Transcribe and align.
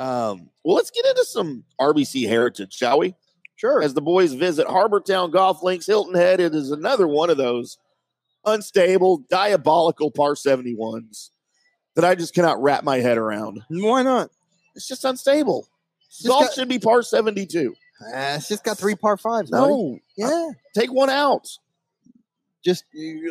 Um, 0.00 0.48
well, 0.64 0.76
let's 0.76 0.90
get 0.90 1.04
into 1.04 1.24
some 1.24 1.64
RBC 1.80 2.26
heritage, 2.26 2.72
shall 2.74 2.98
we? 2.98 3.14
Sure. 3.56 3.82
As 3.82 3.92
the 3.92 4.00
boys 4.00 4.32
visit 4.32 4.66
Harbortown 4.66 5.30
Golf 5.30 5.62
Links, 5.62 5.86
Hilton 5.86 6.14
Head, 6.14 6.40
it 6.40 6.54
is 6.54 6.70
another 6.70 7.06
one 7.06 7.28
of 7.28 7.36
those 7.36 7.76
unstable, 8.46 9.18
diabolical 9.28 10.10
par 10.10 10.34
71s 10.34 11.30
that 11.94 12.04
I 12.06 12.14
just 12.14 12.32
cannot 12.34 12.62
wrap 12.62 12.82
my 12.84 12.98
head 13.00 13.18
around. 13.18 13.60
Why 13.68 14.02
not? 14.02 14.30
It's 14.74 14.88
just 14.88 15.04
unstable. 15.04 15.68
Golf 16.26 16.46
got- 16.46 16.54
should 16.54 16.68
be 16.68 16.78
par 16.78 17.02
72. 17.02 17.74
Uh, 18.00 18.36
it's 18.36 18.48
just 18.48 18.64
got 18.64 18.78
three 18.78 18.94
par 18.94 19.18
fives. 19.18 19.50
buddy. 19.50 19.70
No, 19.70 19.98
Yeah. 20.16 20.48
take 20.74 20.90
one 20.90 21.10
out. 21.10 21.46
Just 22.64 22.84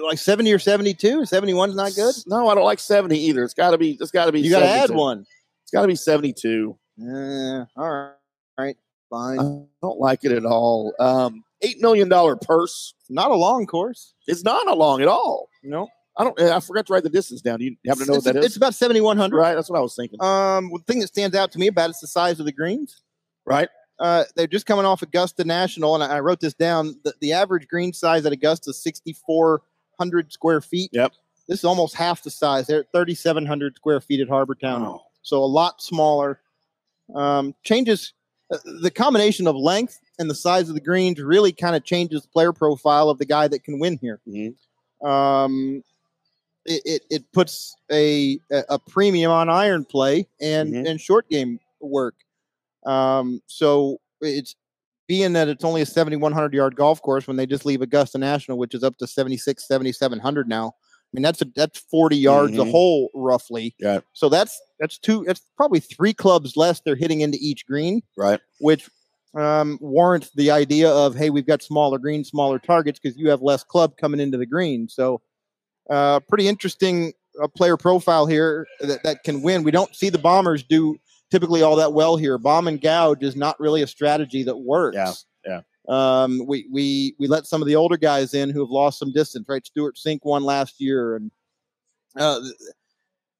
like 0.04 0.20
70 0.20 0.54
or 0.54 0.60
72. 0.60 1.26
71 1.26 1.72
is 1.72 1.76
not 1.76 1.96
good. 1.96 2.14
No, 2.28 2.48
I 2.48 2.54
don't 2.56 2.64
like 2.66 2.80
70 2.80 3.18
either. 3.18 3.44
It's 3.44 3.54
got 3.56 3.72
to 3.72 3.80
be, 3.80 3.98
it's 4.00 4.12
got 4.12 4.26
to 4.26 4.32
be, 4.32 4.42
You 4.42 4.52
got 4.52 4.60
to 4.60 4.68
add 4.68 4.92
one. 4.92 5.26
It's 5.70 5.76
got 5.76 5.84
to 5.84 5.88
be 5.88 5.96
72. 5.96 6.76
Uh, 7.00 7.06
all 7.06 7.06
right. 7.08 7.66
All 7.78 8.16
right. 8.58 8.76
Fine. 9.12 9.40
I 9.40 9.44
don't 9.84 10.00
like 10.00 10.26
it 10.26 10.32
at 10.32 10.44
all. 10.44 10.96
Um, 11.00 11.44
$8 11.64 11.80
million 11.80 12.10
purse. 12.42 12.96
not 13.08 13.30
a 13.30 13.36
long 13.36 13.68
course. 13.68 14.16
It's 14.26 14.44
not 14.44 14.68
a 14.68 14.74
long 14.74 15.04
at 15.04 15.08
all. 15.08 15.48
No. 15.62 15.88
I 16.18 16.24
don't, 16.24 16.42
I 16.42 16.60
forgot 16.60 16.88
to 16.88 16.94
write 16.94 17.04
the 17.04 17.10
distance 17.10 17.42
down. 17.42 17.60
Do 17.60 17.66
you 17.66 17.76
happen 17.86 18.06
to 18.06 18.12
know 18.12 18.18
it's, 18.18 18.26
what 18.26 18.34
that 18.34 18.40
is? 18.40 18.46
It's 18.48 18.56
about 18.58 18.74
7,100. 18.74 19.38
right. 19.38 19.54
That's 19.54 19.70
what 19.70 19.78
I 19.78 19.82
was 19.84 19.96
thinking. 19.96 20.20
Um, 20.24 20.72
the 20.72 20.80
thing 20.88 21.02
that 21.02 21.08
stands 21.10 21.36
out 21.36 21.52
to 21.52 21.60
me 21.60 21.68
about 21.68 21.92
it's 21.92 22.00
the 22.00 22.08
size 22.08 22.40
of 22.40 22.48
the 22.48 22.52
greens. 22.52 23.04
right. 23.46 23.70
Uh, 24.00 24.24
they're 24.36 24.48
just 24.48 24.66
coming 24.66 24.86
off 24.86 25.04
Augusta 25.04 25.44
National, 25.44 25.94
and 25.94 26.04
I, 26.04 26.16
I 26.16 26.20
wrote 26.22 26.40
this 26.40 26.56
down. 26.56 26.96
The, 27.04 27.14
the 27.22 27.34
average 27.34 27.68
green 27.68 27.94
size 27.94 28.26
at 28.26 28.32
Augusta 28.32 28.72
is 28.72 28.82
6,400 28.82 30.34
square 30.34 30.62
feet. 30.62 30.90
Yep. 30.94 31.12
This 31.48 31.60
is 31.60 31.66
almost 31.66 31.96
half 31.96 32.24
the 32.24 32.32
size. 32.32 32.66
They're 32.66 32.86
3,700 32.94 33.76
square 33.76 34.00
feet 34.02 34.22
at 34.22 34.30
Harbortown, 34.30 34.82
Oh. 34.88 35.02
So 35.22 35.44
a 35.44 35.46
lot 35.46 35.82
smaller. 35.82 36.42
Um, 37.16 37.56
changes 37.64 38.14
uh, 38.54 38.58
the 38.82 38.92
combination 38.92 39.48
of 39.48 39.56
length 39.56 40.00
and 40.20 40.30
the 40.30 40.36
size 40.36 40.70
of 40.70 40.76
the 40.76 40.82
greens 40.82 41.20
really 41.22 41.52
kind 41.52 41.76
of 41.76 41.84
changes 41.84 42.22
the 42.24 42.28
player 42.30 42.54
profile 42.54 43.10
of 43.10 43.18
the 43.18 43.26
guy 43.26 43.48
that 43.48 43.64
can 43.64 43.80
win 43.80 43.98
here. 44.02 44.20
Mhm. 44.28 44.56
Um, 45.06 45.84
it, 46.66 46.82
it, 46.86 47.02
it 47.10 47.32
puts 47.32 47.76
a, 47.92 48.40
a 48.52 48.78
premium 48.78 49.32
on 49.32 49.50
iron 49.50 49.86
play 49.86 50.28
and, 50.42 50.74
Mhm. 50.74 50.90
and 50.90 51.02
short 51.02 51.28
game 51.30 51.60
work. 51.80 52.16
Um, 52.86 53.42
so 53.48 54.00
it's 54.22 54.56
being 55.08 55.34
that 55.34 55.48
it's 55.48 55.64
only 55.64 55.82
a 55.82 55.86
7,100 55.86 56.54
yard 56.54 56.76
golf 56.76 57.02
course 57.02 57.28
when 57.28 57.38
they 57.38 57.48
just 57.48 57.66
leave 57.66 57.82
Augusta 57.82 58.18
National, 58.20 58.58
which 58.60 58.76
is 58.76 58.84
up 58.84 58.98
to 58.98 59.08
76, 59.08 59.68
7,700 59.68 60.48
now. 60.48 60.76
I 61.12 61.18
mean, 61.18 61.24
that's 61.24 61.42
a, 61.42 61.46
that's 61.56 61.80
40 61.80 62.18
yards 62.18 62.54
a 62.58 62.62
Mhm. 62.62 62.72
hole 62.72 63.10
roughly. 63.16 63.74
Yeah. 63.80 64.02
So 64.14 64.30
that's, 64.30 64.60
that's 64.80 64.98
two, 65.00 65.24
that's 65.26 65.42
probably 65.58 65.80
three 65.80 66.14
clubs 66.14 66.56
less 66.56 66.82
they're 66.82 66.96
hitting 66.96 67.22
into 67.22 67.38
each 67.42 67.66
green, 67.66 68.02
Right. 68.16 68.40
which 68.60 68.90
um, 69.36 69.78
warrants 69.82 70.32
the 70.36 70.50
idea 70.52 70.90
of, 70.90 71.16
hey, 71.16 71.30
we've 71.30 71.46
got 71.46 71.62
smaller 71.62 71.98
greens, 72.00 72.30
smaller 72.30 72.58
targets 72.60 73.00
because 73.00 73.18
you 73.18 73.30
have 73.30 73.42
less 73.44 73.64
club 73.64 73.96
coming 73.98 74.20
into 74.20 74.38
the 74.40 74.46
green. 74.46 74.88
So, 74.90 75.22
uh, 75.90 76.20
pretty 76.22 76.48
interesting 76.48 77.14
uh, 77.42 77.48
player 77.48 77.78
profile 77.78 78.26
here 78.26 78.66
that, 78.80 79.04
that 79.04 79.24
can 79.24 79.42
win. 79.44 79.64
We 79.64 79.72
don't 79.72 79.96
see 79.96 80.10
the 80.10 80.18
Bombers 80.18 80.64
do 80.64 80.98
typically 81.32 81.62
all 81.62 81.76
that 81.76 81.94
well 81.94 82.18
here. 82.18 82.38
Bomb 82.40 82.68
and 82.68 82.82
gouge 82.82 83.22
is 83.24 83.36
not 83.36 83.60
really 83.60 83.82
a 83.84 83.88
strategy 83.88 84.44
that 84.44 84.58
works. 84.58 84.96
Yeah. 84.96 85.14
Um, 85.90 86.46
we 86.46 86.68
we 86.72 87.16
we 87.20 87.28
let 87.28 87.48
some 87.48 87.62
of 87.62 87.68
the 87.68 87.76
older 87.76 87.98
guys 87.98 88.34
in 88.34 88.52
who 88.52 88.60
have 88.60 88.70
lost 88.70 89.00
some 89.00 89.12
distance. 89.12 89.50
Right, 89.50 89.66
Stewart 89.66 89.96
Cink 89.96 90.20
won 90.24 90.44
last 90.44 90.80
year, 90.80 91.16
and 91.16 91.32
uh, 92.16 92.40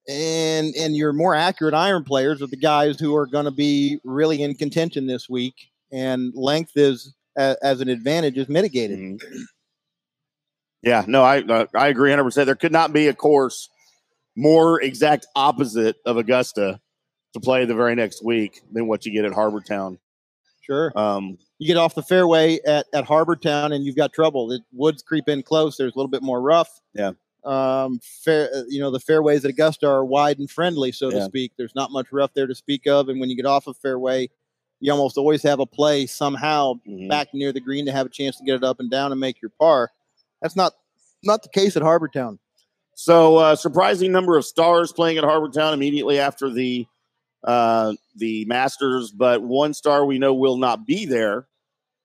and 0.08 0.74
and 0.74 0.96
your 0.96 1.12
more 1.12 1.34
accurate 1.34 1.74
iron 1.74 2.02
players 2.04 2.42
are 2.42 2.48
the 2.48 2.56
guys 2.56 2.98
who 2.98 3.14
are 3.14 3.26
going 3.26 3.44
to 3.44 3.50
be 3.52 4.00
really 4.04 4.42
in 4.42 4.54
contention 4.54 5.06
this 5.06 5.28
week. 5.28 5.54
And 5.92 6.32
length 6.34 6.72
is 6.76 7.14
as 7.36 7.80
an 7.80 7.88
advantage 7.88 8.36
is 8.36 8.48
mitigated. 8.48 8.98
Mhm. 8.98 9.22
Yeah, 10.82 11.04
no, 11.06 11.22
I 11.22 11.42
uh, 11.42 11.66
I 11.74 11.88
agree 11.88 12.10
100. 12.10 12.24
percent 12.24 12.46
There 12.46 12.56
could 12.56 12.72
not 12.72 12.92
be 12.92 13.08
a 13.08 13.14
course 13.14 13.68
more 14.36 14.80
exact 14.82 15.26
opposite 15.36 15.96
of 16.06 16.16
Augusta 16.16 16.80
to 17.34 17.40
play 17.40 17.64
the 17.64 17.74
very 17.74 17.94
next 17.94 18.24
week 18.24 18.62
than 18.72 18.86
what 18.86 19.04
you 19.06 19.12
get 19.12 19.24
at 19.24 19.32
Harbortown. 19.32 19.98
Sure. 20.70 20.92
Um, 20.94 21.36
you 21.58 21.66
get 21.66 21.76
off 21.76 21.96
the 21.96 22.02
fairway 22.02 22.60
at, 22.64 22.86
at 22.94 23.04
Harbor 23.04 23.34
Town 23.34 23.72
and 23.72 23.84
you've 23.84 23.96
got 23.96 24.12
trouble. 24.12 24.46
The 24.46 24.60
woods 24.72 25.02
creep 25.02 25.28
in 25.28 25.42
close. 25.42 25.76
There's 25.76 25.94
a 25.94 25.98
little 25.98 26.10
bit 26.10 26.22
more 26.22 26.40
rough. 26.40 26.80
Yeah. 26.94 27.12
Um, 27.44 27.98
fair, 28.02 28.50
uh, 28.54 28.62
you 28.68 28.80
know, 28.80 28.92
the 28.92 29.00
fairways 29.00 29.44
at 29.44 29.50
Augusta 29.50 29.88
are 29.88 30.04
wide 30.04 30.38
and 30.38 30.48
friendly, 30.48 30.92
so 30.92 31.10
to 31.10 31.24
speak. 31.24 31.52
There's 31.56 31.74
not 31.74 31.90
much 31.90 32.12
rough 32.12 32.32
there 32.34 32.46
to 32.46 32.54
speak 32.54 32.86
of. 32.86 33.08
And 33.08 33.18
when 33.18 33.28
you 33.28 33.34
get 33.34 33.46
off 33.46 33.66
a 33.66 33.74
fairway, 33.74 34.30
you 34.78 34.92
almost 34.92 35.18
always 35.18 35.42
have 35.42 35.58
a 35.58 35.66
play 35.66 36.06
somehow 36.06 36.74
mhm. 36.88 37.08
back 37.08 37.34
near 37.34 37.52
the 37.52 37.60
green 37.60 37.84
to 37.86 37.92
have 37.92 38.06
a 38.06 38.10
chance 38.10 38.36
to 38.36 38.44
get 38.44 38.54
it 38.54 38.64
up 38.64 38.78
and 38.78 38.90
down 38.90 39.10
and 39.10 39.20
make 39.20 39.42
your 39.42 39.50
par. 39.58 39.90
That's 40.40 40.54
not 40.54 40.74
not 41.24 41.42
the 41.42 41.48
case 41.48 41.76
at 41.76 41.82
Harbortown. 41.82 42.38
So, 42.94 43.36
uh, 43.36 43.56
surprising 43.56 44.12
number 44.12 44.36
of 44.36 44.44
stars 44.44 44.92
playing 44.92 45.18
at 45.18 45.24
Harbortown 45.24 45.74
immediately 45.74 46.18
after 46.18 46.48
the 46.48 46.86
uh, 47.44 47.94
the 48.16 48.44
Masters, 48.46 49.10
but 49.10 49.42
one 49.42 49.74
star 49.74 50.04
we 50.04 50.18
know 50.18 50.34
will 50.34 50.56
not 50.56 50.86
be 50.86 51.06
there 51.06 51.46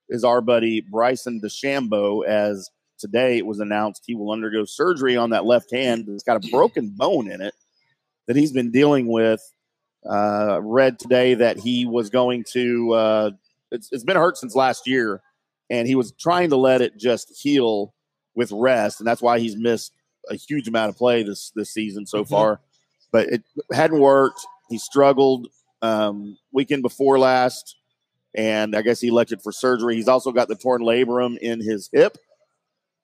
is 0.08 0.24
our 0.24 0.40
buddy 0.40 0.80
Bryson 0.80 1.40
DeChambeau. 1.40 2.24
As 2.26 2.70
today 2.98 3.36
it 3.38 3.46
was 3.46 3.60
announced, 3.60 4.04
he 4.06 4.14
will 4.14 4.30
undergo 4.32 4.64
surgery 4.64 5.16
on 5.16 5.30
that 5.30 5.44
left 5.44 5.70
hand. 5.72 6.06
It's 6.08 6.22
got 6.22 6.44
a 6.44 6.48
broken 6.50 6.88
bone 6.90 7.30
in 7.30 7.40
it 7.40 7.54
that 8.26 8.36
he's 8.36 8.52
been 8.52 8.70
dealing 8.70 9.06
with. 9.08 9.40
Uh, 10.08 10.60
read 10.62 10.98
today 10.98 11.34
that 11.34 11.58
he 11.58 11.84
was 11.84 12.10
going 12.10 12.44
to. 12.52 12.92
Uh, 12.92 13.30
it's, 13.72 13.88
it's 13.90 14.04
been 14.04 14.16
hurt 14.16 14.38
since 14.38 14.54
last 14.54 14.86
year, 14.86 15.20
and 15.68 15.88
he 15.88 15.96
was 15.96 16.12
trying 16.12 16.50
to 16.50 16.56
let 16.56 16.80
it 16.80 16.96
just 16.96 17.36
heal 17.42 17.92
with 18.36 18.52
rest, 18.52 19.00
and 19.00 19.06
that's 19.06 19.20
why 19.22 19.38
he's 19.40 19.56
missed 19.56 19.92
a 20.30 20.36
huge 20.36 20.68
amount 20.68 20.90
of 20.90 20.96
play 20.96 21.22
this 21.24 21.50
this 21.56 21.70
season 21.70 22.06
so 22.06 22.22
Mhm. 22.22 22.28
far. 22.28 22.60
But 23.10 23.28
it 23.28 23.42
hadn't 23.72 23.98
worked. 24.00 24.40
He 24.68 24.78
struggled 24.78 25.48
um, 25.82 26.36
weekend 26.52 26.82
before 26.82 27.18
last, 27.18 27.76
and 28.34 28.74
I 28.74 28.82
guess 28.82 29.00
he 29.00 29.08
elected 29.08 29.42
for 29.42 29.52
surgery. 29.52 29.96
He's 29.96 30.08
also 30.08 30.32
got 30.32 30.48
the 30.48 30.56
torn 30.56 30.82
labrum 30.82 31.38
in 31.38 31.60
his 31.60 31.88
hip 31.92 32.18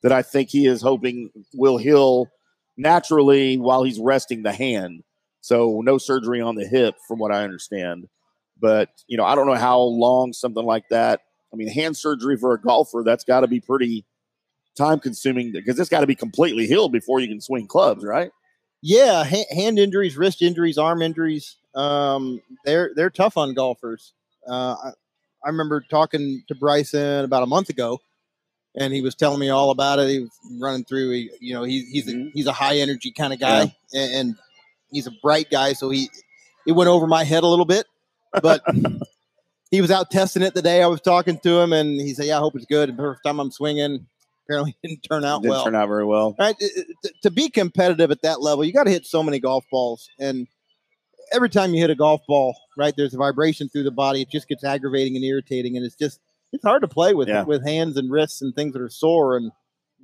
that 0.03 0.12
I 0.12 0.23
think 0.23 0.50
he 0.50 0.67
is 0.67 0.83
hoping 0.83 1.31
will 1.55 1.78
heal 1.78 2.28
naturally 2.77 3.56
while 3.59 3.83
he's 3.84 4.00
resting 4.00 4.43
the 4.43 4.53
hand. 4.53 5.05
So 5.41 5.81
no 5.84 5.99
surgery 5.99 6.41
on 6.41 6.55
the 6.55 6.67
hip, 6.67 6.97
from 7.06 7.19
what 7.19 7.33
I 7.33 7.45
understand. 7.45 8.09
But 8.61 8.91
you 9.06 9.17
know, 9.17 9.25
I 9.25 9.34
don't 9.34 9.47
know 9.47 9.55
how 9.55 9.81
long 9.81 10.33
something 10.33 10.65
like 10.65 10.89
that. 10.91 11.21
I 11.53 11.56
mean, 11.56 11.69
hand 11.69 11.97
surgery 11.97 12.37
for 12.37 12.55
a 12.55 12.61
golfer 12.61 13.03
that's 13.05 13.25
got 13.25 13.41
to 13.41 13.49
be 13.49 13.61
pretty 13.61 14.06
time 14.77 14.99
consuming 15.00 15.53
because 15.53 15.79
it's 15.79 15.91
got 15.91 16.00
to 16.00 16.06
be 16.06 16.15
completely 16.15 16.67
healed 16.67 16.93
before 16.93 17.21
you 17.21 17.29
can 17.29 17.41
swing 17.41 17.67
clubs, 17.67 18.05
right? 18.05 18.31
Yeah, 18.82 19.25
ha- 19.25 19.54
hand 19.54 19.78
injuries, 19.78 20.16
wrist 20.16 20.43
injuries, 20.43 20.76
arm 20.76 21.03
injuries. 21.03 21.56
Um, 21.75 22.43
they're 22.65 22.91
they're 22.97 23.10
tough 23.10 23.37
on 23.37 23.54
golfers. 23.54 24.12
Uh, 24.48 24.75
I, 24.84 24.91
I 25.44 25.48
remember 25.48 25.81
talking 25.88 26.43
to 26.48 26.54
Bryson 26.54 27.25
about 27.25 27.43
a 27.44 27.47
month 27.47 27.69
ago, 27.69 28.00
and 28.76 28.93
he 28.93 29.00
was 29.00 29.15
telling 29.15 29.38
me 29.41 29.48
all 29.50 29.70
about 29.70 29.98
it. 30.00 30.09
He 30.09 30.19
was 30.20 30.31
running 30.60 30.84
through. 30.84 31.10
He, 31.12 31.31
you 31.41 31.54
know, 31.54 31.62
he, 31.62 31.82
he's 31.91 32.09
a, 32.09 32.12
Mhm. 32.12 32.31
he's 32.34 32.47
a 32.47 32.53
high 32.53 32.78
energy 32.78 33.12
kind 33.12 33.32
of 33.32 33.38
guy, 33.41 33.72
and, 33.94 34.12
and 34.15 34.34
he's 34.91 35.06
a 35.06 35.12
bright 35.22 35.49
guy. 35.50 35.72
So 35.75 35.88
he 35.91 36.10
it 36.66 36.72
went 36.72 36.88
over 36.88 37.06
my 37.06 37.25
head 37.25 37.44
a 37.44 37.47
little 37.49 37.64
bit, 37.64 37.87
but 38.43 38.62
he 39.70 39.81
was 39.81 39.91
out 39.93 40.10
testing 40.10 40.43
it 40.43 40.54
the 40.54 40.62
day 40.62 40.82
I 40.82 40.87
was 40.88 41.00
talking 41.00 41.38
to 41.38 41.60
him, 41.60 41.72
and 41.72 42.00
he 42.00 42.14
said, 42.14 42.26
"Yeah, 42.26 42.37
I 42.38 42.41
hope 42.41 42.56
it's 42.56 42.66
good." 42.66 42.88
And 42.88 42.99
the 42.99 43.03
first 43.03 43.22
time 43.25 43.38
I'm 43.41 43.50
swinging, 43.53 44.06
apparently 44.52 44.76
didn't 44.84 45.02
turn 45.02 45.24
out 45.24 45.42
Didn't 45.42 45.52
well 45.54 45.64
turn 45.64 45.74
out 45.74 45.88
very 45.88 46.04
well. 46.04 46.34
right? 46.38 46.54
It- 46.58 46.72
it- 46.88 46.96
t- 47.04 47.10
To 47.22 47.30
be 47.30 47.48
competitive 47.48 48.10
at 48.10 48.22
that 48.22 48.40
level, 48.40 48.64
you 48.64 48.72
got 48.72 48.84
to 48.84 48.90
hit 48.90 49.06
so 49.06 49.22
many 49.22 49.38
golf 49.38 49.64
balls, 49.70 50.08
and 50.18 50.46
every 51.32 51.48
time 51.48 51.72
you 51.74 51.80
hit 51.80 51.90
a 51.90 51.94
golf 51.94 52.20
ball, 52.28 52.54
right, 52.76 52.94
there's 52.96 53.14
a 53.14 53.18
vibration 53.18 53.68
through 53.68 53.84
the 53.84 53.90
body. 53.90 54.22
It 54.22 54.31
just 54.31 54.49
gets 54.49 54.64
aggravating 54.64 55.16
and 55.16 55.25
irritating, 55.25 55.76
and 55.76 55.84
it's 55.87 55.96
just 55.96 56.20
it's 56.52 56.62
hard 56.64 56.82
to 56.82 56.88
play 56.88 57.14
with 57.14 57.28
Yeah. 57.28 57.44
with 57.44 57.64
hands 57.66 57.96
and 57.96 58.10
wrists 58.10 58.43
and 58.43 58.54
things 58.54 58.75
that 58.75 58.82
are 58.82 58.90
sore. 58.90 59.37
And 59.38 59.50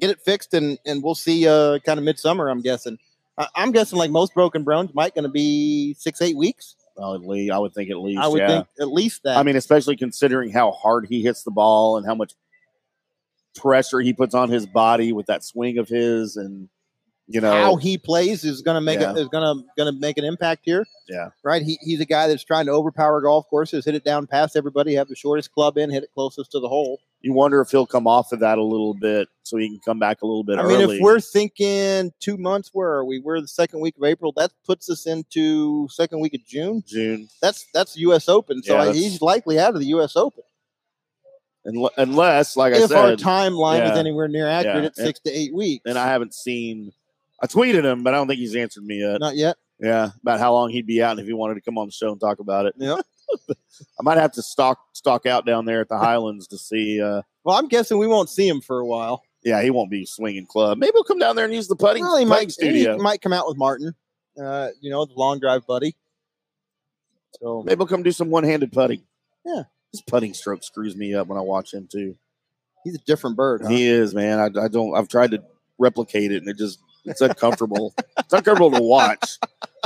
get 0.01 0.11
it 0.11 0.21
fixed, 0.21 0.55
and 0.55 0.79
and 0.87 1.03
we'll 1.03 1.15
see. 1.15 1.47
Uh, 1.47 1.79
kind 1.81 1.99
of 1.99 2.05
midsummer, 2.05 2.49
I'm 2.49 2.63
guessing. 2.63 2.99
I, 3.37 3.47
I'm 3.55 3.71
guessing 3.73 3.99
like 3.99 4.11
most 4.11 4.33
broken 4.35 4.65
bones 4.65 4.95
might 4.95 5.15
going 5.15 5.25
to 5.25 5.29
be 5.29 5.95
six 5.99 6.23
eight 6.23 6.37
weeks. 6.37 6.75
Well, 6.97 7.15
at 7.15 7.21
least, 7.25 7.53
I 7.53 7.59
would 7.59 7.75
think 7.75 7.91
at 7.91 7.99
least. 7.99 8.19
I 8.21 8.27
would 8.27 8.41
yeah. 8.41 8.49
think 8.49 8.67
at 8.81 8.89
least 8.89 9.23
that. 9.25 9.37
I 9.37 9.43
mean, 9.45 9.55
especially 9.57 9.97
considering 9.97 10.51
how 10.51 10.73
hard 10.73 11.07
he 11.09 11.23
hits 11.23 11.43
the 11.45 11.51
ball 11.53 11.97
and 11.97 12.05
how 12.07 12.15
much 12.17 12.33
pressure 13.57 14.01
he 14.01 14.13
puts 14.13 14.35
on 14.35 14.49
his 14.51 14.67
body 14.67 15.13
with 15.13 15.27
that 15.27 15.45
swing 15.45 15.79
of 15.79 15.89
his, 15.89 16.37
and 16.37 16.69
You 17.31 17.41
know, 17.43 17.51
how 17.53 17.77
he 17.77 17.99
plays 17.99 18.43
is 18.45 18.63
going 18.63 18.77
to 18.77 18.81
make 18.81 19.01
Yeah. 19.01 19.13
a, 19.13 19.17
is 19.17 19.29
going 19.29 19.45
to 19.45 19.65
going 19.77 19.93
to 19.93 20.01
make 20.01 20.17
an 20.19 20.25
impact 20.25 20.63
here. 20.65 20.87
Yeah. 21.09 21.29
right. 21.43 21.63
He, 21.63 21.79
he's 21.83 22.01
a 22.01 22.05
guy 22.07 22.27
that's 22.29 22.45
trying 22.45 22.67
to 22.67 22.73
overpower 22.73 23.21
golf 23.21 23.47
courses, 23.49 23.85
hit 23.85 23.95
it 23.95 24.05
down 24.05 24.27
past 24.27 24.57
everybody, 24.57 24.95
have 24.95 25.09
the 25.09 25.17
shortest 25.17 25.53
club 25.53 25.77
in, 25.79 25.91
hit 25.91 26.03
it 26.05 26.11
closest 26.15 26.53
to 26.53 26.61
the 26.61 26.69
hole. 26.69 27.01
you 27.23 27.33
wonder 27.33 27.61
if 27.61 27.71
he'll 27.71 27.87
come 27.87 28.07
off 28.07 28.31
of 28.33 28.41
that 28.41 28.59
a 28.59 28.63
little 28.63 28.95
bit 28.95 29.29
so 29.43 29.57
he 29.57 29.69
can 29.69 29.81
come 29.85 29.99
back 29.99 30.21
a 30.23 30.27
little 30.27 30.45
bit 30.45 30.59
I 30.59 30.65
mean, 30.67 30.81
if 30.83 31.01
we're 31.01 31.21
thinking 31.21 32.13
two 32.21 32.37
months, 32.37 32.71
where 32.75 32.91
are 32.91 33.05
we? 33.05 33.19
We're 33.19 33.41
the 33.41 33.49
second 33.49 33.81
week 33.81 33.97
of 33.97 34.05
April. 34.05 34.33
That 34.37 34.53
puts 34.67 34.89
us 34.91 35.07
into 35.07 35.89
second 35.91 36.21
week 36.21 36.35
of 36.35 36.45
June. 36.47 36.83
June, 36.87 37.29
That's 37.43 37.67
that's 37.75 37.97
U.S. 37.97 38.29
Open, 38.29 38.63
so 38.63 38.75
Yeah, 38.85 38.93
he's 38.93 39.21
likely 39.23 39.59
out 39.59 39.75
of 39.75 39.81
the 39.81 39.87
U.S. 39.89 40.15
Open. 40.17 40.45
Unle- 41.67 41.91
unless, 41.97 42.57
like 42.57 42.73
I 42.73 42.79
if 42.79 42.93
our 42.93 43.11
said, 43.11 43.19
timeline 43.19 43.91
is 43.91 43.99
anywhere 43.99 44.29
near 44.29 44.47
accurate, 44.47 44.77
yeah, 44.83 44.87
it's 44.87 44.97
six 44.99 45.21
to 45.21 45.31
eight 45.31 45.53
weeks. 45.55 45.83
and 45.87 45.99
I 45.99 46.07
haven't 46.07 46.33
seen. 46.35 46.93
I 47.43 47.47
tweeted 47.47 47.85
him, 47.85 48.03
but 48.03 48.15
I 48.15 48.17
don't 48.17 48.27
think 48.27 48.39
he's 48.41 48.57
answered 48.57 48.85
me 48.85 49.01
yet. 49.01 49.21
not 49.21 49.37
yet. 49.37 49.57
Yeah, 49.81 50.11
about 50.23 50.41
how 50.41 50.53
long 50.55 50.71
he'd 50.71 50.87
be 50.87 51.03
out 51.03 51.13
and 51.13 51.21
if 51.21 51.27
he 51.27 51.33
wanted 51.33 51.55
to 51.55 51.61
come 51.61 51.79
on 51.79 51.87
the 51.87 51.93
show 51.93 52.11
and 52.11 52.21
talk 52.21 52.39
about 52.41 52.67
it. 52.67 52.75
Yep. 52.79 52.99
I 53.51 54.03
might 54.03 54.17
have 54.19 54.33
to 54.33 54.43
stalk 54.43 54.79
stalk 54.95 55.27
out 55.27 55.45
down 55.47 55.67
there 55.67 55.81
at 55.81 55.89
the 55.89 55.99
Highlands 55.99 56.47
to 56.49 56.59
see. 56.59 57.01
Uh, 57.01 57.23
Well, 57.45 57.57
I'm 57.57 57.69
guessing 57.69 57.99
we 57.99 58.07
won't 58.07 58.29
see 58.31 58.49
him 58.49 58.61
for 58.61 58.79
a 58.81 58.87
while. 58.87 59.23
yeah, 59.45 59.63
he 59.63 59.71
won't 59.71 59.91
be 59.91 60.05
swinging 60.07 60.47
club. 60.47 60.79
Maybe 60.79 60.93
he'll 60.95 61.05
come 61.05 61.19
down 61.19 61.37
there 61.37 61.45
and 61.45 61.55
use 61.55 61.69
the 61.69 61.77
putting, 61.77 62.03
Well, 62.03 62.17
he 62.17 62.25
putting 62.25 62.29
might 62.29 62.51
studio. 62.53 62.97
He 62.97 63.03
might 63.03 63.21
come 63.21 63.33
out 63.33 63.47
with 63.47 63.57
Martin. 63.57 63.95
Uh, 64.41 64.69
you 64.81 64.91
know, 64.91 65.05
the 65.05 65.15
long 65.15 65.39
drive 65.41 65.67
buddy. 65.67 65.95
So 67.41 67.63
Maybe 67.65 67.79
he'll 67.79 67.87
come 67.87 68.03
do 68.03 68.13
some 68.13 68.31
one 68.31 68.45
handed 68.45 68.73
putting. 68.73 69.03
Yeah. 69.45 69.65
His 69.93 70.03
putting 70.03 70.35
stroke 70.35 70.63
screws 70.63 70.97
me 70.97 71.15
up 71.15 71.27
when 71.29 71.39
I 71.39 71.43
watch 71.43 71.73
him 71.73 71.89
too. 71.91 72.15
he's 72.85 72.95
a 72.95 72.99
different 73.07 73.37
bird. 73.37 73.63
Huh? 73.63 73.69
He 73.69 73.87
is 73.87 74.15
man. 74.15 74.39
I, 74.39 74.65
I 74.65 74.69
don't. 74.69 74.95
I've 74.97 75.09
tried 75.09 75.31
to 75.33 75.43
replicate 75.79 76.33
it, 76.33 76.39
and 76.43 76.49
it 76.49 76.57
just 76.59 76.79
it's 77.05 77.21
uncomfortable. 77.21 77.95
it's 78.19 78.33
uncomfortable 78.33 78.71
to 78.73 78.83
watch 78.83 79.39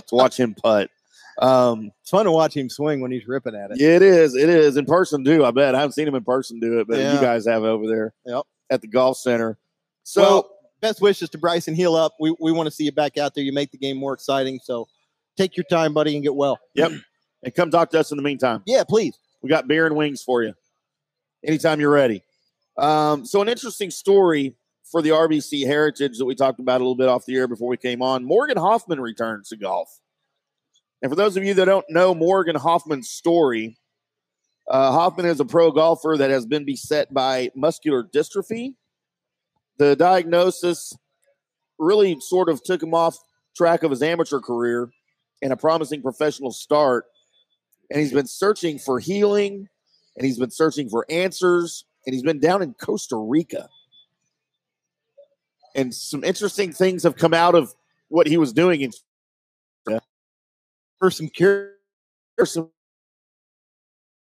to 0.08 0.14
watch 0.14 0.38
him 0.38 0.54
putt. 0.54 0.90
Um, 1.38 1.92
It's 2.02 2.10
fun 2.10 2.26
to 2.26 2.30
watch 2.32 2.54
him 2.56 2.68
swing 2.68 3.00
when 3.00 3.10
he's 3.10 3.26
ripping 3.26 3.54
at 3.54 3.70
it. 3.70 3.78
yeah, 3.80 3.96
it 3.96 4.02
is. 4.02 4.34
It 4.34 4.48
is 4.50 4.76
in 4.76 4.84
person 4.84 5.24
too. 5.24 5.44
I 5.44 5.50
bet 5.50 5.74
I 5.74 5.78
haven't 5.78 5.92
seen 5.92 6.06
him 6.06 6.14
in 6.14 6.24
person 6.24 6.60
do 6.60 6.80
it, 6.80 6.86
but 6.88 6.98
Yeah. 6.98 7.14
you 7.14 7.20
guys 7.20 7.46
have 7.46 7.62
over 7.64 7.86
there. 7.86 8.12
Yep. 8.26 8.42
At 8.70 8.80
the 8.82 8.86
golf 8.88 9.16
center. 9.16 9.56
So 10.02 10.20
well, 10.22 10.50
best 10.80 11.00
wishes 11.00 11.30
to 11.30 11.38
Bryson. 11.38 11.74
Heal 11.74 11.94
up. 11.96 12.12
We 12.20 12.34
we 12.40 12.52
want 12.52 12.66
to 12.66 12.70
see 12.70 12.84
you 12.84 12.92
back 12.92 13.16
out 13.18 13.34
there. 13.34 13.44
You 13.44 13.52
make 13.52 13.70
the 13.70 13.78
game 13.78 13.96
more 13.96 14.12
exciting. 14.12 14.60
So 14.62 14.88
take 15.36 15.56
your 15.56 15.64
time, 15.64 15.94
buddy, 15.94 16.14
and 16.14 16.22
get 16.22 16.34
well. 16.34 16.58
Yep. 16.74 16.92
And 17.44 17.54
come 17.54 17.70
talk 17.70 17.90
to 17.90 18.00
us 18.00 18.10
in 18.12 18.16
the 18.16 18.22
meantime. 18.22 18.62
Yeah, 18.66 18.84
please. 18.84 19.18
We 19.42 19.48
got 19.48 19.66
beer 19.66 19.86
and 19.86 19.96
wings 19.96 20.22
for 20.22 20.42
you 20.42 20.54
anytime 21.44 21.80
you're 21.80 21.90
ready. 21.90 22.22
Um, 22.78 23.26
so, 23.26 23.42
an 23.42 23.48
interesting 23.48 23.90
story 23.90 24.54
for 24.90 25.02
the 25.02 25.10
RBC 25.10 25.66
heritage 25.66 26.18
that 26.18 26.24
we 26.24 26.34
talked 26.34 26.60
about 26.60 26.80
a 26.80 26.84
little 26.84 26.94
bit 26.94 27.08
off 27.08 27.26
the 27.26 27.36
air 27.36 27.48
before 27.48 27.68
we 27.68 27.76
came 27.76 28.02
on. 28.02 28.24
Morgan 28.24 28.56
Hoffman 28.56 29.00
returns 29.00 29.48
to 29.48 29.56
golf. 29.56 29.88
And 31.00 31.10
for 31.10 31.16
those 31.16 31.36
of 31.36 31.44
you 31.44 31.54
that 31.54 31.64
don't 31.64 31.84
know 31.88 32.14
Morgan 32.14 32.56
Hoffman's 32.56 33.10
story, 33.10 33.76
uh, 34.70 34.92
Hoffman 34.92 35.26
is 35.26 35.40
a 35.40 35.44
pro 35.44 35.72
golfer 35.72 36.16
that 36.16 36.30
has 36.30 36.46
been 36.46 36.64
beset 36.64 37.12
by 37.12 37.50
muscular 37.56 38.04
dystrophy. 38.04 38.74
The 39.78 39.96
diagnosis 39.96 40.92
really 41.78 42.18
sort 42.20 42.48
of 42.48 42.62
took 42.62 42.82
him 42.82 42.94
off 42.94 43.16
track 43.56 43.82
of 43.82 43.90
his 43.90 44.02
amateur 44.02 44.38
career 44.38 44.90
and 45.42 45.52
a 45.52 45.56
promising 45.56 46.02
professional 46.02 46.52
start 46.52 47.06
and 47.92 48.00
he's 48.00 48.12
been 48.12 48.26
searching 48.26 48.78
for 48.78 48.98
healing 48.98 49.68
and 50.16 50.26
he's 50.26 50.38
been 50.38 50.50
searching 50.50 50.88
for 50.88 51.04
answers 51.10 51.84
and 52.06 52.14
he's 52.14 52.22
been 52.22 52.40
down 52.40 52.62
in 52.62 52.72
Costa 52.72 53.16
Rica. 53.16 53.68
And 55.74 55.94
some 55.94 56.24
interesting 56.24 56.72
things 56.72 57.02
have 57.02 57.16
come 57.16 57.34
out 57.34 57.54
of 57.54 57.74
what 58.08 58.26
he 58.26 58.38
was 58.38 58.52
doing 58.52 58.80
in 58.80 58.92
For 60.98 61.10
some 61.10 61.30
some 62.44 62.70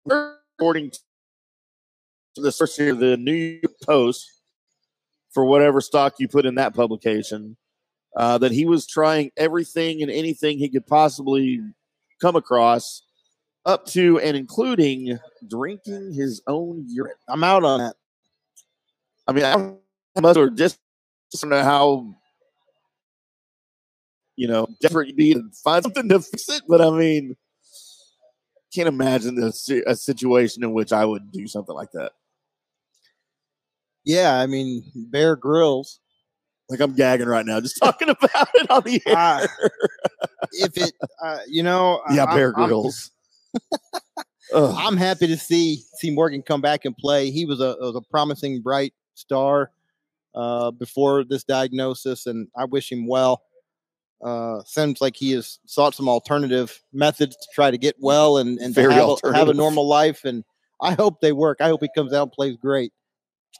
according 0.05 0.91
to 0.91 2.41
the 2.41 2.51
search 2.51 2.75
here, 2.75 2.93
the 2.93 3.15
New 3.15 3.33
York 3.33 3.73
Post 3.83 4.41
for 5.29 5.45
whatever 5.45 5.79
stock 5.79 6.15
you 6.19 6.27
put 6.27 6.45
in 6.45 6.55
that 6.55 6.73
publication, 6.73 7.55
uh, 8.17 8.37
that 8.37 8.51
he 8.51 8.65
was 8.65 8.85
trying 8.85 9.31
everything 9.37 10.01
and 10.01 10.11
anything 10.11 10.57
he 10.57 10.67
could 10.67 10.85
possibly 10.87 11.61
come 12.19 12.35
across, 12.35 13.03
up 13.65 13.85
to 13.87 14.19
and 14.19 14.35
including 14.35 15.17
drinking 15.49 16.13
his 16.13 16.41
own 16.47 16.85
urine. 16.87 17.13
I'm 17.27 17.43
out 17.43 17.63
on 17.63 17.79
that. 17.79 17.95
I 19.27 19.33
mean, 19.33 19.45
I 19.45 20.19
must 20.19 20.37
or 20.37 20.49
just 20.49 20.79
don't 21.39 21.49
know 21.49 21.63
how 21.63 22.13
you 24.35 24.47
know 24.47 24.67
desperate 24.81 25.07
you'd 25.07 25.15
be 25.17 25.33
to 25.33 25.43
find 25.63 25.83
something 25.83 26.09
to 26.09 26.19
fix 26.19 26.49
it, 26.49 26.63
but 26.67 26.81
I 26.81 26.89
mean, 26.89 27.35
can't 28.73 28.87
imagine 28.87 29.37
a, 29.41 29.51
a 29.87 29.95
situation 29.95 30.63
in 30.63 30.73
which 30.73 30.91
I 30.91 31.05
would 31.05 31.31
do 31.31 31.47
something 31.47 31.75
like 31.75 31.91
that. 31.91 32.11
Yeah, 34.03 34.39
I 34.39 34.47
mean 34.47 34.83
Bear 34.95 35.35
Grylls. 35.35 35.99
Like 36.69 36.79
I'm 36.79 36.93
gagging 36.95 37.27
right 37.27 37.45
now 37.45 37.59
just 37.59 37.77
talking 37.83 38.09
about 38.09 38.47
it 38.55 38.71
on 38.71 38.83
the 38.83 39.01
air. 39.05 39.15
Uh, 39.17 39.47
if 40.53 40.75
it, 40.77 40.93
uh, 41.23 41.39
you 41.47 41.63
know, 41.63 42.01
yeah, 42.11 42.25
I- 42.25 42.35
Bear 42.35 42.53
I'm- 42.57 42.67
Grylls. 42.67 43.11
Ugh. 43.11 43.17
I'm 44.55 44.97
happy 44.97 45.27
to 45.27 45.37
see 45.37 45.83
see 45.95 46.11
Morgan 46.11 46.41
come 46.41 46.61
back 46.61 46.85
and 46.85 46.95
play. 46.95 47.31
He 47.31 47.45
was 47.45 47.59
a 47.59 47.75
was 47.79 47.95
a 47.95 48.01
promising, 48.09 48.61
bright 48.61 48.93
star 49.15 49.71
uh, 50.35 50.71
before 50.71 51.23
this 51.23 51.43
diagnosis, 51.43 52.25
and 52.25 52.47
I 52.57 52.65
wish 52.65 52.91
him 52.91 53.07
well. 53.07 53.43
Uh, 54.23 54.61
seems 54.65 55.01
like 55.01 55.15
he 55.15 55.31
has 55.31 55.57
sought 55.65 55.95
some 55.95 56.07
alternative 56.07 56.79
methods 56.93 57.35
to 57.35 57.47
try 57.55 57.71
to 57.71 57.77
get 57.77 57.95
well 57.99 58.37
and 58.37 58.59
and 58.59 58.75
to 58.75 58.91
have 58.91 59.09
a, 59.23 59.33
have 59.33 59.49
a 59.49 59.53
normal 59.53 59.87
life. 59.87 60.25
And 60.25 60.43
I 60.81 60.93
hope 60.93 61.21
they 61.21 61.31
work. 61.31 61.59
I 61.59 61.69
hope 61.69 61.81
he 61.81 61.89
comes 61.95 62.13
out 62.13 62.23
and 62.23 62.31
plays 62.31 62.57
great. 62.57 62.93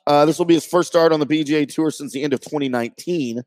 Uh, 0.08 0.26
this 0.26 0.38
will 0.38 0.46
be 0.46 0.54
his 0.54 0.66
first 0.66 0.90
start 0.90 1.12
on 1.12 1.20
the 1.20 1.26
PGA 1.26 1.68
Tour 1.68 1.92
since 1.92 2.12
the 2.12 2.24
end 2.24 2.34
of 2.34 2.42
2019, 2.42 3.42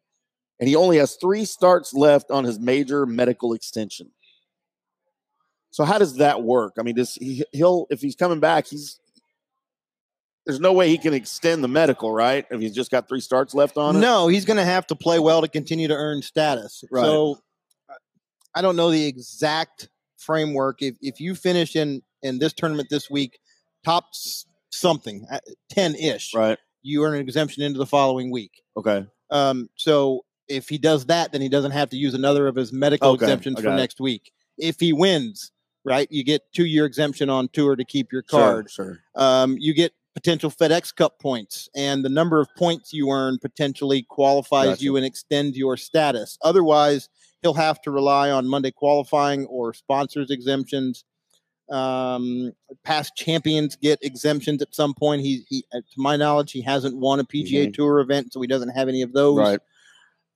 and 0.61 0.69
he 0.69 0.77
only 0.77 0.99
has 0.99 1.17
three 1.21 1.45
starts 1.45 1.93
left 1.93 2.31
on 2.31 2.45
his 2.45 2.59
major 2.59 3.07
medical 3.07 3.55
extension. 3.55 4.11
So 5.75 5.83
how 5.83 5.99
does 5.99 6.19
that 6.19 6.45
work? 6.45 6.75
I 6.79 6.83
mean, 6.83 6.95
does 6.95 7.17
he? 7.17 7.45
He'll 7.51 7.89
if 7.91 8.01
he's 8.01 8.15
coming 8.15 8.39
back, 8.39 8.69
he's 8.69 9.01
there's 10.47 10.61
no 10.61 10.73
way 10.73 10.89
he 10.89 10.97
can 10.97 11.13
extend 11.13 11.65
the 11.65 11.69
medical, 11.69 12.13
right? 12.13 12.47
If 12.49 12.61
he's 12.61 12.73
just 12.73 12.93
got 12.93 13.09
three 13.09 13.19
starts 13.19 13.55
left 13.57 13.77
on 13.77 13.97
it. 13.97 13.99
No, 13.99 14.29
he's 14.29 14.45
going 14.45 14.59
to 14.59 14.65
have 14.65 14.87
to 14.87 14.95
play 14.95 15.19
well 15.19 15.41
to 15.41 15.49
continue 15.49 15.89
to 15.89 15.95
earn 15.95 16.23
status. 16.23 16.85
Right. 16.93 17.03
So 17.03 17.41
uh, 17.91 17.95
I 18.55 18.63
don't 18.63 18.77
know 18.77 18.93
the 18.93 19.05
exact 19.05 19.89
framework. 20.17 20.81
If 20.81 20.95
if 21.01 21.19
you 21.19 21.35
finish 21.35 21.75
in 21.75 22.03
in 22.23 22.39
this 22.39 22.53
tournament 22.53 22.87
this 22.89 23.11
week, 23.11 23.41
top 23.85 24.11
something 24.71 25.27
ten 25.71 25.97
ish, 25.97 26.35
Right. 26.37 26.59
you 26.83 27.03
earn 27.03 27.15
an 27.15 27.21
exemption 27.21 27.65
into 27.65 27.81
the 27.81 27.87
following 27.87 28.31
week. 28.31 28.63
Okay. 28.77 29.05
Um, 29.33 29.69
so 29.75 30.25
if 30.47 30.69
he 30.69 30.79
does 30.79 31.07
that, 31.07 31.33
then 31.33 31.41
he 31.41 31.49
doesn't 31.49 31.73
have 31.73 31.91
to 31.91 31.97
use 31.97 32.15
another 32.15 32.47
of 32.47 32.55
his 32.55 32.73
medical 32.73 33.11
Okay, 33.15 33.25
exemptions 33.25 33.59
I 33.59 33.63
for 33.63 33.71
next 33.71 34.01
week. 34.01 34.31
If 34.57 34.79
he 34.79 34.93
wins, 34.93 35.51
right, 35.85 36.09
you 36.11 36.25
get 36.25 36.43
two 36.53 36.65
year 36.65 36.85
exemption 36.87 37.29
on 37.31 37.49
tour 37.49 37.77
to 37.77 37.85
keep 37.85 38.13
your 38.13 38.23
card 38.23 38.71
Sure. 38.71 39.01
um, 39.15 39.57
you 39.59 39.75
get 39.75 39.93
potential 40.15 40.49
FedEx 40.51 40.95
Cup 40.95 41.19
points, 41.19 41.69
and 41.75 42.05
the 42.05 42.09
number 42.09 42.41
of 42.41 42.49
points 42.57 42.93
you 42.93 43.11
earn 43.11 43.37
potentially 43.39 44.03
qualifies 44.09 44.67
Gotcha. 44.69 44.85
you 44.85 44.97
and 44.97 45.05
extends 45.05 45.57
your 45.59 45.77
status. 45.77 46.39
Otherwise, 46.43 47.09
he'll 47.43 47.53
have 47.55 47.81
to 47.83 47.91
rely 47.91 48.31
on 48.31 48.47
Monday 48.47 48.71
qualifying 48.71 49.45
or 49.47 49.75
sponsors 49.75 50.31
exemptions. 50.31 51.05
Um, 51.71 52.53
past 52.85 53.17
champions 53.17 53.75
get 53.77 53.99
exemptions 54.03 54.63
at 54.63 54.75
some 54.75 54.95
point. 54.95 55.23
He, 55.23 55.45
he, 55.49 55.65
uh, 55.73 55.79
to 55.79 55.85
my 55.97 56.15
knowledge, 56.17 56.53
he 56.53 56.61
hasn't 56.61 56.97
won 56.97 57.19
a 57.21 57.25
PGA 57.25 57.67
Mhm. 57.69 57.75
Tour 57.75 58.01
event, 58.01 58.33
so 58.33 58.41
he 58.41 58.47
doesn't 58.47 58.69
have 58.71 58.89
any 58.89 59.03
of 59.03 59.13
those. 59.15 59.39
Right. 59.39 59.61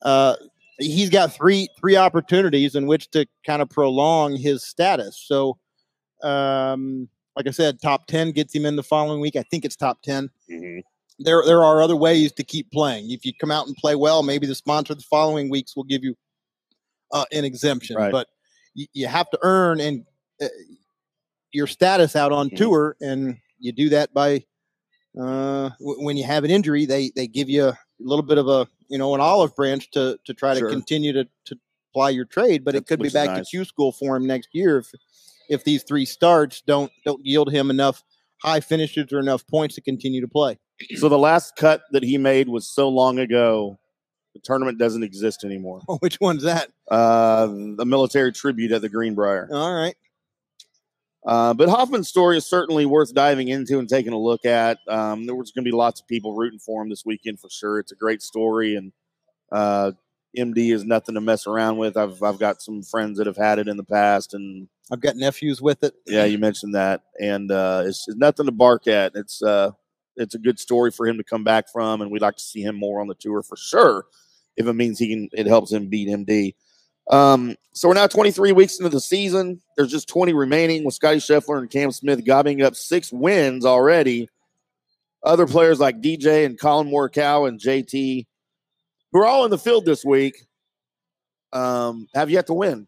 Uh, 0.02 0.37
he's 0.78 1.11
got 1.11 1.32
three 1.32 1.68
three 1.78 1.97
opportunities 1.97 2.75
in 2.75 2.87
which 2.87 3.11
to 3.11 3.26
kind 3.47 3.61
of 3.62 3.68
prolong 3.68 4.37
his 4.37 4.64
status. 4.64 5.23
So, 5.26 5.58
um, 6.23 7.08
like 7.37 7.47
I 7.47 7.50
said, 7.50 7.80
top 7.80 8.06
ten 8.06 8.32
gets 8.32 8.54
him 8.54 8.64
in 8.66 8.76
the 8.76 8.82
following 8.82 9.20
week. 9.20 9.37
I 9.37 9.42
think 9.50 9.64
it's 9.64 9.76
top 9.76 10.02
ten. 10.02 10.30
Mhm. 10.50 10.82
There 11.20 11.42
there 11.44 11.62
are 11.64 11.82
other 11.82 11.97
ways 11.97 12.32
to 12.32 12.44
keep 12.44 12.70
playing. 12.70 13.11
If 13.11 13.25
you 13.25 13.32
come 13.40 13.50
out 13.50 13.66
and 13.66 13.76
play 13.76 13.94
well, 13.97 14.23
maybe 14.23 14.47
the 14.47 14.54
sponsor 14.54 14.94
the 14.94 15.02
following 15.02 15.50
weeks 15.50 15.75
will 15.76 15.85
give 15.85 16.04
you 16.04 16.16
uh, 17.12 17.25
an 17.32 17.44
exemption. 17.44 17.97
Right. 17.97 18.12
But 18.12 18.28
you, 18.75 18.87
you 18.92 19.06
have 19.08 19.28
to 19.30 19.38
earn 19.42 19.80
and 19.80 20.04
uh, 20.40 20.47
your 21.52 21.66
status 21.66 22.14
out 22.14 22.30
on 22.32 22.50
Mhm. 22.50 22.56
tour, 22.56 22.97
and 23.00 23.37
you 23.58 23.73
do 23.73 23.88
that 23.88 24.12
by 24.14 24.44
uh, 25.18 25.70
w- 25.80 26.04
when 26.04 26.16
you 26.16 26.23
have 26.25 26.44
an 26.44 26.50
injury, 26.50 26.85
they 26.87 27.11
they 27.16 27.26
give 27.26 27.49
you 27.49 27.73
little 28.00 28.23
bit 28.25 28.38
of 28.38 28.49
a 28.49 28.69
you 28.88 28.99
know 28.99 29.14
an 29.14 29.21
olive 29.21 29.55
branch 29.57 29.90
to 29.93 30.19
to 30.25 30.35
try 30.35 30.57
Sure. 30.57 30.69
to 30.69 30.75
continue 30.75 31.12
to 31.12 31.25
to 31.47 31.59
ply 31.95 32.11
your 32.11 32.25
trade. 32.25 32.64
But 32.64 32.75
it 32.75 32.87
could 32.87 33.00
be 33.00 33.09
back 33.09 33.31
nice. 33.31 33.47
to 33.47 33.50
Q 33.50 33.64
school 33.64 33.93
for 33.93 34.17
him 34.17 34.26
next 34.26 34.49
year 34.52 34.78
if 34.78 34.90
if 35.49 35.64
these 35.64 35.83
three 35.83 36.05
starts 36.05 36.61
don't 36.61 36.93
don't 37.05 37.25
yield 37.25 37.50
him 37.52 37.71
enough 37.71 38.05
high 38.43 38.61
finishes 38.61 39.12
or 39.12 39.19
enough 39.19 39.47
points 39.47 39.75
to 39.76 39.81
continue 39.81 40.21
to 40.21 40.28
play. 40.28 40.59
So 40.97 41.09
the 41.09 41.19
last 41.19 41.57
cut 41.57 41.83
that 41.90 42.05
he 42.05 42.19
made 42.19 42.49
was 42.49 42.69
so 42.69 42.88
long 42.88 43.19
ago 43.19 43.78
The 44.35 44.40
tournament 44.45 44.78
doesn't 44.78 45.02
exist 45.02 45.43
anymore. 45.45 45.81
Oh, 45.88 45.97
which 46.00 46.21
one's 46.21 46.45
that? 46.45 46.69
Uh, 46.88 47.47
the 47.47 47.85
military 47.87 48.31
tribute 48.33 48.71
at 48.73 48.83
the 48.83 48.88
Greenbrier. 48.88 49.49
All 49.52 49.75
right. 49.75 49.97
Uh, 51.28 51.52
but 51.52 51.68
Hoffman's 51.68 52.08
story 52.08 52.38
is 52.38 52.47
certainly 52.47 52.87
worth 52.87 53.12
diving 53.12 53.49
into 53.49 53.78
and 53.78 53.87
taking 53.87 54.14
a 54.14 54.18
look 54.18 54.47
at. 54.47 54.78
Um, 54.88 55.26
there 55.26 55.35
was 55.35 55.50
going 55.50 55.62
to 55.62 55.70
be 55.70 55.76
lots 55.76 56.00
of 56.00 56.08
people 56.08 56.35
rooting 56.35 56.58
for 56.58 56.82
him 56.82 56.88
this 56.88 57.04
weekend 57.04 57.38
for 57.38 57.50
sure. 57.50 57.78
It's 57.78 57.92
a 57.92 57.97
great 57.97 58.23
story, 58.23 58.76
and 58.76 58.92
uh, 59.52 59.92
MD 60.35 60.73
is 60.73 60.87
nothing 60.87 61.16
to 61.16 61.20
mess 61.20 61.47
around 61.47 61.76
with. 61.76 61.99
I've 61.99 62.23
I've 62.23 62.38
got 62.38 62.62
some 62.62 62.82
friends 62.82 63.18
that 63.18 63.26
have 63.26 63.37
had 63.37 63.58
it 63.58 63.68
in 63.68 63.76
the 63.76 63.85
past, 63.85 64.32
and 64.32 64.68
I've 64.90 65.02
got 65.02 65.16
nephews 65.16 65.61
with 65.61 65.85
it. 65.85 65.92
yeah, 66.06 66.25
you 66.25 66.38
mentioned 66.38 66.75
that, 66.75 67.02
and 67.20 67.52
uh, 67.52 67.82
it's, 67.85 68.08
it's 68.08 68.16
nothing 68.16 68.47
to 68.47 68.52
bark 68.52 68.87
at. 68.87 69.12
It's 69.14 69.42
uh, 69.42 69.73
it's 70.16 70.35
a 70.35 70.38
good 70.38 70.58
story 70.58 70.90
for 70.90 71.06
him 71.06 71.18
to 71.18 71.25
come 71.25 71.44
back 71.44 71.66
from, 71.70 72.00
and 72.00 72.11
we'd 72.11 72.23
like 72.23 72.37
to 72.37 72.42
see 72.42 72.62
him 72.62 72.75
more 72.75 73.02
on 73.02 73.06
the 73.06 73.14
tour 73.14 73.42
for 73.42 73.56
sure. 73.56 74.06
If 74.56 74.66
it 74.66 74.73
means 74.73 74.99
he 74.99 75.11
can, 75.11 75.28
it 75.35 75.47
helps 75.47 75.73
him 75.73 75.88
beat 75.88 76.08
MD. 76.08 76.54
Um, 77.10 77.56
so 77.72 77.88
we're 77.88 77.94
now 77.94 78.06
23 78.06 78.52
weeks 78.52 78.78
into 78.78 78.90
the 78.90 79.00
season. 79.00 79.62
There's 79.76 79.90
just 79.90 80.08
20 80.08 80.32
remaining 80.34 80.84
with 80.84 80.94
Scotty 80.94 81.18
Scheffler 81.18 81.58
and 81.58 81.70
Cam 81.70 81.90
Smith 81.92 82.24
gobbling 82.24 82.62
up 82.62 82.74
six 82.74 83.12
wins 83.12 83.64
already. 83.64 84.28
Other 85.22 85.46
players 85.46 85.80
like 85.80 86.00
DJ 86.00 86.44
and 86.44 86.58
Collin 86.58 86.88
Morikawa 86.90 87.48
and 87.48 87.58
JT, 87.60 88.26
who 89.12 89.18
are 89.20 89.26
all 89.26 89.44
in 89.44 89.50
the 89.50 89.58
field 89.58 89.84
this 89.84 90.04
week, 90.04 90.46
um, 91.52 92.08
have 92.14 92.30
yet 92.30 92.46
to 92.48 92.54
win, 92.54 92.86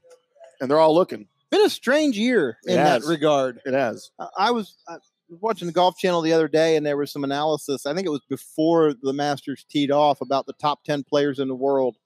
and 0.61 0.71
they're 0.71 0.79
all 0.79 0.95
looking. 0.95 1.27
Been 1.51 1.63
a 1.65 1.71
strange 1.71 2.17
year 2.17 2.59
in 2.67 2.77
that 2.77 3.09
regard. 3.09 3.61
It 3.65 3.75
has. 3.75 4.11
I- 4.19 4.29
I 4.39 4.51
was 4.53 4.77
I 4.87 4.95
was 5.29 5.41
watching 5.41 5.67
the 5.67 5.73
Golf 5.73 5.97
Channel 5.97 6.21
the 6.23 6.33
other 6.33 6.47
day, 6.47 6.77
and 6.77 6.87
there 6.87 6.97
was 6.97 7.11
some 7.11 7.25
analysis. 7.25 7.87
I 7.87 7.95
think 7.95 8.07
it 8.07 8.11
was 8.11 8.21
before 8.29 8.95
the 9.03 9.13
Masters 9.13 9.65
teed 9.69 9.91
off 9.91 10.21
about 10.21 10.47
the 10.47 10.53
top 10.55 10.85
ten 10.85 11.03
players 11.03 11.39
in 11.41 11.49
the 11.49 11.55
world. 11.55 11.97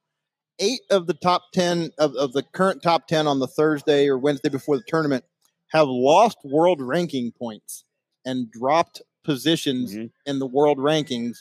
Eight 0.61 0.81
of 0.91 1.07
the 1.07 1.15
top 1.15 1.43
ten 1.53 1.91
of, 1.99 2.15
of 2.15 2.33
the 2.33 2.43
current 2.43 2.83
top 2.83 3.09
ten 3.09 3.27
on 3.27 3.41
the 3.41 3.47
Thursday 3.49 4.09
or 4.09 4.17
Wednesday 4.19 4.49
before 4.49 4.77
the 4.77 4.85
tournament 4.87 5.25
have 5.73 5.89
lost 5.89 6.39
world 6.45 6.81
ranking 6.81 7.33
points 7.33 7.85
and 8.25 8.51
dropped 8.53 9.03
positions 9.25 9.95
Mhm. 9.95 10.11
in 10.27 10.39
the 10.39 10.47
world 10.47 10.79
rankings 10.79 11.39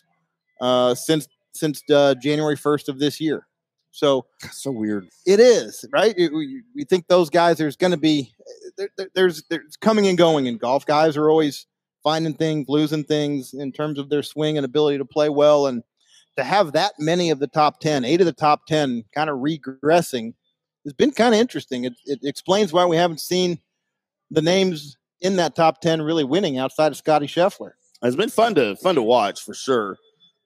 uh, 0.61 0.95
since 0.95 1.27
since 1.53 1.83
uh, 1.91 2.15
January 2.15 2.55
first 2.55 2.89
of 2.89 2.97
this 2.99 3.21
year. 3.21 3.45
So 3.91 4.25
So 4.51 4.71
weird. 4.71 5.07
it 5.27 5.39
is 5.39 5.85
right. 5.93 6.17
You- 6.17 6.31
We, 6.35 6.63
we 6.75 6.83
think 6.83 7.07
those 7.07 7.29
guys. 7.29 7.57
There's 7.59 7.75
going 7.75 7.91
to 7.91 7.97
be 7.97 8.33
there, 8.77 8.89
there- 8.97 9.11
there's 9.13 9.43
there's 9.51 9.75
coming 9.77 10.07
and 10.07 10.17
going 10.17 10.47
in 10.47 10.57
golf. 10.57 10.85
Guys 10.87 11.15
are 11.17 11.29
always 11.29 11.67
finding 12.03 12.33
things, 12.33 12.67
losing 12.67 13.03
things 13.03 13.53
in 13.53 13.71
terms 13.71 13.99
of 13.99 14.09
their 14.09 14.23
swing 14.23 14.57
and 14.57 14.65
ability 14.65 14.97
to 14.97 15.05
play 15.05 15.29
well. 15.29 15.67
And 15.67 15.83
to 16.37 16.43
have 16.43 16.73
that 16.73 16.93
many 16.99 17.29
of 17.29 17.39
the 17.39 17.47
top 17.47 17.79
ten, 17.79 18.05
eight 18.05 18.21
of 18.21 18.25
the 18.25 18.33
top 18.33 18.65
ten, 18.65 19.03
kind 19.13 19.29
of 19.29 19.37
regressing, 19.37 20.33
has 20.83 20.93
been 20.93 21.11
kind 21.11 21.33
of 21.33 21.39
interesting. 21.39 21.85
It, 21.85 21.93
it 22.05 22.19
explains 22.23 22.73
why 22.73 22.85
we 22.85 22.97
haven't 22.97 23.21
seen 23.21 23.59
the 24.31 24.41
names 24.41 24.97
in 25.21 25.37
that 25.37 25.55
top 25.55 25.81
ten 25.81 26.01
really 26.01 26.23
winning 26.23 26.57
outside 26.57 26.91
of 26.91 26.97
Scotty 26.97 27.27
Scheffler. 27.27 27.71
It's 28.01 28.15
been 28.15 28.29
fun 28.29 28.55
to 28.55 28.75
fun 28.75 28.95
to 28.95 29.01
watch 29.01 29.41
for 29.41 29.53
sure. 29.53 29.97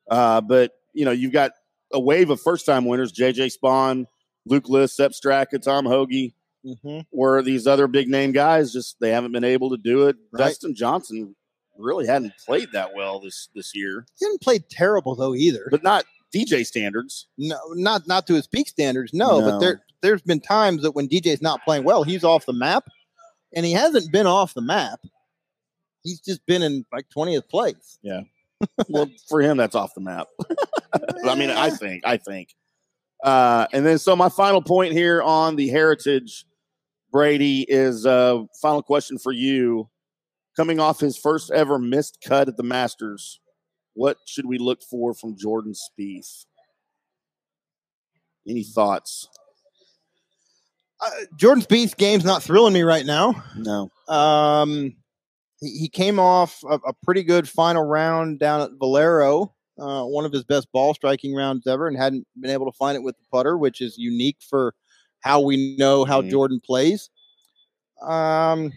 Uh, 0.09 0.41
but 0.41 0.71
you 0.93 1.05
know, 1.05 1.11
you've 1.11 1.33
got 1.33 1.51
a 1.91 1.99
wave 1.99 2.29
of 2.29 2.39
first 2.41 2.65
time 2.65 2.85
winners: 2.85 3.11
JJ 3.11 3.57
Spaun, 3.57 4.05
Luke 4.45 4.69
List, 4.69 4.95
Sepp 4.95 5.11
Straka, 5.11 5.61
Tom 5.61 5.85
Hoge. 5.85 6.33
Mm-hmm. 6.65 7.01
Where 7.11 7.41
these 7.41 7.65
other 7.65 7.87
big 7.87 8.09
name 8.09 8.33
guys 8.33 8.73
just 8.73 8.99
they 8.99 9.11
haven't 9.11 9.31
been 9.31 9.45
able 9.45 9.69
to 9.69 9.77
do 9.77 10.07
it. 10.07 10.17
Right. 10.33 10.47
Dustin 10.47 10.75
Johnson 10.75 11.35
really 11.79 12.05
hadn't 12.07 12.33
played 12.45 12.69
that 12.73 12.93
well 12.95 13.19
this 13.19 13.49
this 13.55 13.75
year, 13.75 14.05
He 14.19 14.25
hasn't 14.25 14.41
played 14.41 14.69
terrible 14.69 15.15
though 15.15 15.33
either. 15.35 15.67
but 15.71 15.83
not 15.83 16.05
DJ 16.35 16.65
standards. 16.65 17.27
No, 17.37 17.57
not 17.73 18.07
not 18.07 18.27
to 18.27 18.33
his 18.35 18.47
peak 18.47 18.67
standards. 18.67 19.13
No, 19.13 19.39
No. 19.39 19.51
but 19.51 19.59
there 19.59 19.81
there's 20.01 20.21
been 20.21 20.39
times 20.39 20.83
that 20.83 20.91
when 20.91 21.07
DJ's 21.07 21.41
not 21.41 21.63
playing 21.63 21.83
well, 21.83 22.03
he's 22.03 22.23
off 22.23 22.45
the 22.45 22.53
map, 22.53 22.85
and 23.55 23.65
he 23.65 23.71
hasn't 23.71 24.11
been 24.11 24.27
off 24.27 24.53
the 24.53 24.61
map. 24.61 24.99
He's 26.03 26.19
just 26.21 26.45
been 26.45 26.61
in 26.61 26.85
like 26.91 27.09
twentieth 27.09 27.49
place. 27.49 27.97
Yeah. 28.01 28.21
well, 28.89 29.07
for 29.29 29.41
him, 29.41 29.57
that's 29.57 29.75
off 29.75 29.93
the 29.93 30.01
map. 30.01 30.27
I 31.25 31.35
mean, 31.35 31.49
I 31.51 31.69
think, 31.71 32.03
I 32.05 32.17
think. 32.17 32.55
Uh, 33.23 33.67
and 33.73 33.85
then, 33.85 33.97
so 33.99 34.15
my 34.15 34.29
final 34.29 34.61
point 34.61 34.93
here 34.93 35.21
on 35.21 35.55
the 35.55 35.67
heritage, 35.69 36.45
Brady, 37.11 37.65
is 37.67 38.05
uh, 38.05 38.43
final 38.61 38.81
question 38.83 39.17
for 39.17 39.31
you. 39.31 39.89
Coming 40.57 40.79
off 40.79 40.99
his 40.99 41.15
first 41.15 41.51
ever 41.51 41.77
missed 41.77 42.17
cut 42.25 42.47
at 42.47 42.57
the 42.57 42.63
Masters, 42.63 43.39
what 43.93 44.17
should 44.25 44.47
we 44.47 44.57
look 44.57 44.81
for 44.81 45.13
from 45.13 45.37
Jordan 45.37 45.73
Spieth? 45.73 46.45
Any 48.47 48.63
thoughts? 48.63 49.27
Uh, 50.99 51.09
Jordan 51.35 51.63
Spieth's 51.63 51.93
game's 51.93 52.25
not 52.25 52.41
thrilling 52.41 52.73
me 52.73 52.81
right 52.81 53.05
now. 53.05 53.43
No. 53.55 53.91
Um, 54.07 54.95
he, 55.59 55.69
he 55.77 55.89
came 55.89 56.17
off 56.19 56.63
a, 56.67 56.79
a 56.87 56.93
pretty 57.03 57.21
good 57.21 57.47
final 57.47 57.83
round 57.83 58.39
down 58.39 58.61
at 58.61 58.71
Valero, 58.79 59.53
uh, 59.77 60.03
one 60.05 60.25
of 60.25 60.31
his 60.31 60.43
best 60.43 60.71
ball 60.71 60.95
striking 60.95 61.35
rounds 61.35 61.67
ever, 61.67 61.87
and 61.87 61.95
hadn't 61.95 62.25
been 62.39 62.49
able 62.49 62.65
to 62.71 62.75
find 62.75 62.95
it 62.95 63.03
with 63.03 63.15
the 63.19 63.25
putter, 63.31 63.57
which 63.59 63.79
is 63.79 63.95
unique 63.99 64.37
for 64.49 64.73
how 65.19 65.39
we 65.39 65.75
know 65.77 66.03
how 66.03 66.21
Mhm. 66.21 66.31
Jordan 66.31 66.59
plays. 66.65 67.11
Um, 68.01 68.71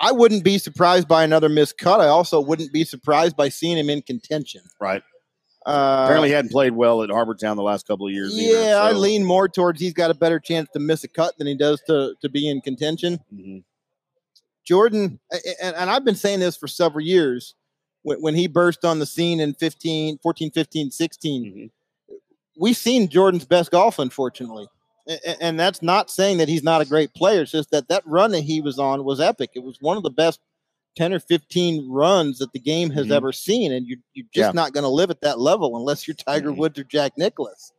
I 0.00 0.12
wouldn't 0.12 0.44
be 0.44 0.58
surprised 0.58 1.08
by 1.08 1.24
another 1.24 1.48
missed 1.48 1.76
cut. 1.78 2.00
I 2.00 2.06
also 2.08 2.40
wouldn't 2.40 2.72
be 2.72 2.84
surprised 2.84 3.36
by 3.36 3.48
seeing 3.48 3.76
him 3.76 3.90
in 3.90 4.02
contention. 4.02 4.62
Right. 4.80 5.02
Uh, 5.66 6.02
Apparently, 6.04 6.28
he 6.28 6.34
hadn't 6.34 6.52
played 6.52 6.72
well 6.72 7.02
at 7.02 7.10
Harbour 7.10 7.34
Town 7.34 7.56
the 7.56 7.62
last 7.62 7.86
couple 7.86 8.06
of 8.06 8.12
years. 8.12 8.38
either, 8.38 8.62
yeah, 8.62 8.76
I 8.76 8.92
lean 8.92 9.24
more 9.24 9.48
towards 9.48 9.80
he's 9.80 9.92
got 9.92 10.10
a 10.10 10.14
better 10.14 10.38
chance 10.38 10.68
to 10.72 10.78
miss 10.78 11.02
a 11.04 11.08
cut 11.08 11.36
than 11.36 11.46
he 11.46 11.54
does 11.56 11.82
to 11.88 12.14
to 12.22 12.28
be 12.28 12.48
in 12.48 12.60
contention. 12.60 13.18
Mhm. 13.34 13.64
Jordan, 14.64 15.18
and, 15.62 15.74
and 15.76 15.90
I've 15.90 16.04
been 16.04 16.14
saying 16.14 16.40
this 16.40 16.56
for 16.56 16.68
several 16.68 17.04
years, 17.04 17.54
when, 18.02 18.20
when 18.22 18.34
he 18.34 18.46
burst 18.46 18.84
on 18.84 18.98
the 18.98 19.06
scene 19.06 19.40
in 19.40 19.54
15, 19.54 20.18
14, 20.22 20.50
15, 20.52 20.90
16, 20.90 21.44
Mhm. 22.10 22.16
we've 22.56 22.76
seen 22.76 23.08
Jordan's 23.08 23.44
best 23.46 23.70
golf, 23.70 23.98
unfortunately. 23.98 24.68
And 25.40 25.58
that's 25.58 25.82
not 25.82 26.10
saying 26.10 26.38
that 26.38 26.48
he's 26.48 26.62
not 26.62 26.80
a 26.82 26.84
great 26.84 27.14
player. 27.14 27.42
It's 27.42 27.52
just 27.52 27.70
that 27.70 27.88
that 27.88 28.02
run 28.06 28.30
that 28.32 28.42
he 28.42 28.60
was 28.60 28.78
on 28.78 29.04
was 29.04 29.20
epic. 29.20 29.50
It 29.54 29.62
was 29.62 29.78
one 29.80 29.96
of 29.96 30.02
the 30.02 30.10
best 30.10 30.38
10 30.96 31.12
or 31.14 31.20
15 31.20 31.88
runs 31.88 32.38
that 32.38 32.52
the 32.52 32.58
game 32.58 32.90
has 32.90 33.06
Mhm. 33.06 33.12
ever 33.12 33.32
seen. 33.32 33.72
And 33.72 33.86
you, 33.86 33.96
you're 34.14 34.26
just 34.34 34.48
Yeah. 34.48 34.52
not 34.52 34.72
going 34.72 34.82
to 34.84 34.88
live 34.90 35.10
at 35.10 35.20
that 35.22 35.38
level 35.40 35.76
unless 35.76 36.06
you're 36.06 36.14
Tiger 36.14 36.50
Mhm. 36.50 36.56
Woods 36.58 36.78
or 36.78 36.84
Jack 36.84 37.12
Nicklaus. 37.16 37.72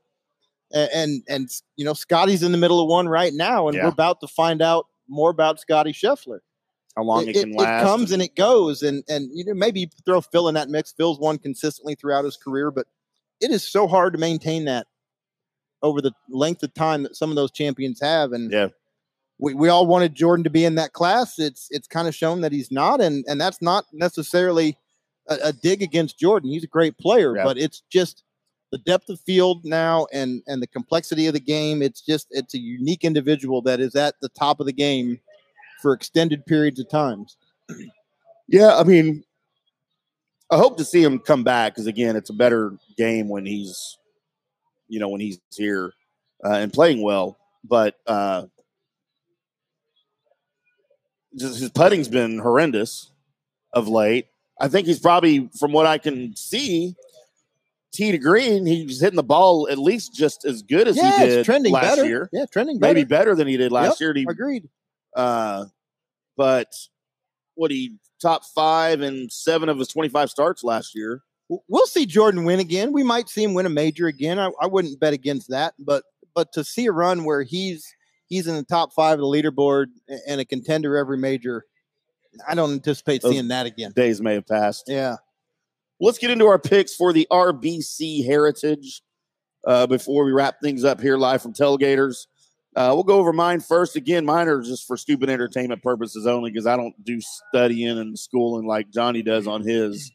A- 0.73 0.95
And, 0.95 1.21
and, 1.27 1.49
you 1.75 1.85
know, 1.85 1.93
Scotty's 1.93 2.43
in 2.43 2.51
the 2.51 2.57
middle 2.57 2.79
of 2.81 2.87
one 2.87 3.07
right 3.09 3.33
now, 3.33 3.67
and 3.67 3.75
Yeah. 3.75 3.83
we're 3.83 3.89
about 3.91 4.21
to 4.21 4.27
find 4.27 4.61
out 4.61 4.87
more 5.07 5.29
about 5.31 5.59
Scotty 5.59 5.91
Scheffler 5.91 6.39
How 6.95 7.03
long 7.03 7.27
it, 7.27 7.35
it, 7.35 7.41
can 7.41 7.51
last. 7.53 7.81
It 7.81 7.85
comes 7.85 8.11
and 8.11 8.21
it 8.21 8.35
goes, 8.35 8.83
and 8.83 9.03
and 9.09 9.29
you 9.33 9.43
know 9.45 9.53
maybe 9.53 9.81
you 9.81 9.87
throw 10.05 10.21
Phil 10.21 10.47
in 10.47 10.55
that 10.55 10.69
mix. 10.69 10.91
Phil's 10.93 11.19
won 11.19 11.37
consistently 11.39 11.95
throughout 11.95 12.23
his 12.25 12.37
career, 12.37 12.69
but 12.71 12.87
it 13.41 13.51
is 13.51 13.63
so 13.63 13.87
hard 13.87 14.13
to 14.13 14.19
maintain 14.19 14.65
that 14.65 14.85
over 15.81 16.01
the 16.01 16.11
length 16.29 16.63
of 16.63 16.73
time 16.73 17.03
that 17.03 17.15
some 17.15 17.29
of 17.29 17.35
those 17.35 17.51
champions 17.51 17.99
have. 18.01 18.33
And 18.33 18.51
Yeah. 18.51 18.67
we, 19.37 19.53
we 19.53 19.69
all 19.69 19.85
wanted 19.87 20.13
Jordan 20.15 20.43
to 20.43 20.49
be 20.49 20.65
in 20.65 20.75
that 20.75 20.93
class. 20.93 21.39
It's 21.39 21.67
it's 21.71 21.87
kind 21.87 22.07
of 22.07 22.15
shown 22.15 22.41
that 22.41 22.51
he's 22.51 22.71
not, 22.71 22.99
and 23.01 23.23
and 23.27 23.39
that's 23.39 23.61
not 23.61 23.85
necessarily 23.93 24.77
a, 25.27 25.37
a 25.45 25.53
dig 25.53 25.81
against 25.81 26.19
Jordan. 26.19 26.49
He's 26.51 26.63
a 26.63 26.67
great 26.67 26.97
player, 26.97 27.35
Yeah. 27.37 27.43
but 27.43 27.57
it's 27.57 27.83
just 27.89 28.23
the 28.71 28.77
depth 28.79 29.09
of 29.09 29.19
field 29.21 29.65
now 29.65 30.05
and 30.13 30.43
and 30.47 30.61
the 30.61 30.67
complexity 30.67 31.27
of 31.27 31.33
the 31.33 31.39
game. 31.39 31.81
It's 31.81 32.01
just 32.01 32.27
it's 32.31 32.53
a 32.53 32.59
unique 32.59 33.03
individual 33.03 33.61
that 33.63 33.79
is 33.79 33.95
at 33.95 34.15
the 34.21 34.29
top 34.29 34.59
of 34.59 34.65
the 34.65 34.73
game 34.73 35.19
for 35.81 35.93
extended 35.93 36.45
periods 36.45 36.79
of 36.79 36.89
times. 36.89 37.37
Yeah, 38.51 38.75
I 38.77 38.83
mean, 38.83 39.23
I 40.49 40.57
hope 40.57 40.77
to 40.77 40.83
see 40.83 41.03
him 41.03 41.19
come 41.19 41.43
back 41.43 41.73
because 41.75 41.85
again, 41.85 42.15
it's 42.15 42.31
a 42.31 42.33
better 42.33 42.73
game 42.97 43.29
when 43.29 43.45
he's, 43.45 43.95
you 44.89 44.99
know, 44.99 45.07
when 45.09 45.21
he's 45.21 45.39
here 45.55 45.93
uh, 46.43 46.53
and 46.53 46.73
playing 46.73 47.01
well. 47.01 47.37
But 47.63 47.95
uh, 48.05 48.47
just 51.37 51.59
his 51.59 51.69
putting's 51.69 52.07
been 52.07 52.39
horrendous 52.39 53.11
of 53.73 53.87
late. 53.87 54.27
I 54.59 54.67
think 54.67 54.87
he's 54.87 54.99
probably, 54.99 55.49
from 55.57 55.71
what 55.71 55.85
I 55.85 55.97
can 55.97 56.35
see, 56.35 56.95
tee 57.93 58.11
to 58.11 58.17
green, 58.17 58.65
he's 58.65 58.99
hitting 58.99 59.15
the 59.15 59.23
ball 59.23 59.67
at 59.69 59.77
least 59.77 60.13
just 60.13 60.45
as 60.45 60.61
good 60.61 60.87
as 60.87 60.97
yeah, 60.97 61.19
he 61.19 61.25
did 61.27 61.45
trending 61.45 61.71
last 61.71 61.95
better. 61.95 62.05
year. 62.05 62.29
Yeah, 62.33 62.45
trending 62.51 62.79
better. 62.79 62.93
Maybe 62.93 63.05
better 63.05 63.35
than 63.35 63.47
he 63.47 63.57
did 63.57 63.71
last 63.71 64.01
year. 64.01 64.13
He 64.13 64.25
Agreed. 64.27 64.67
uh, 65.15 65.65
but 66.35 66.73
what 67.55 67.71
he 67.71 67.95
top 68.21 68.43
five 68.45 69.01
and 69.01 69.31
seven 69.31 69.69
of 69.69 69.77
his 69.77 69.87
25 69.87 70.29
starts 70.29 70.63
last 70.63 70.95
year. 70.95 71.21
We'll 71.67 71.87
see 71.87 72.05
Jordan 72.05 72.45
win 72.45 72.59
again. 72.59 72.91
We 72.93 73.03
might 73.03 73.27
see 73.27 73.43
him 73.43 73.53
win 73.55 73.65
a 73.65 73.69
major 73.69 74.05
again. 74.07 74.37
I, 74.39 74.51
I 74.61 74.67
wouldn't 74.67 74.99
bet 74.99 75.13
against 75.13 75.49
that, 75.49 75.73
but 75.79 76.03
but 76.35 76.51
to 76.53 76.63
see 76.63 76.85
a 76.85 76.91
run 76.91 77.23
where 77.23 77.41
he's 77.41 77.91
he's 78.27 78.47
in 78.47 78.55
the 78.55 78.63
top 78.63 78.93
five 78.93 79.13
of 79.13 79.19
the 79.19 79.25
leaderboard 79.25 79.87
and 80.27 80.39
a 80.39 80.45
contender 80.45 80.95
every 80.95 81.17
major, 81.17 81.65
I 82.47 82.53
don't 82.55 82.71
anticipate 82.73 83.21
Those- 83.23 83.31
seeing 83.31 83.47
that 83.47 83.65
again. 83.65 83.91
Days 83.95 84.21
may 84.21 84.35
have 84.35 84.45
passed. 84.47 84.83
Yeah. 84.87 85.15
Let's 85.99 86.17
get 86.19 86.29
into 86.31 86.45
our 86.45 86.59
picks 86.59 86.95
for 86.95 87.11
the 87.11 87.27
RBC 87.31 88.25
Heritage. 88.25 89.01
uh, 89.67 89.85
before 89.85 90.23
we 90.23 90.31
wrap 90.31 90.61
things 90.63 90.85
up 90.85 91.01
here 91.01 91.17
live 91.17 91.41
from 91.41 91.53
Tailgaters. 91.53 92.27
Uh, 92.77 92.91
we'll 92.93 93.03
go 93.03 93.19
over 93.19 93.33
mine 93.33 93.59
first. 93.59 93.97
Again, 93.97 94.23
mine 94.23 94.47
are 94.47 94.61
just 94.61 94.87
for 94.87 94.95
stupid 94.95 95.29
entertainment 95.29 95.83
purposes 95.83 96.25
only 96.25 96.49
because 96.49 96.65
I 96.65 96.77
don't 96.77 96.95
do 97.03 97.19
studying 97.19 97.97
and 97.97 98.17
schooling 98.17 98.65
like 98.65 98.89
Johnny 98.89 99.21
does 99.21 99.47
on 99.47 99.61
his. 99.63 100.13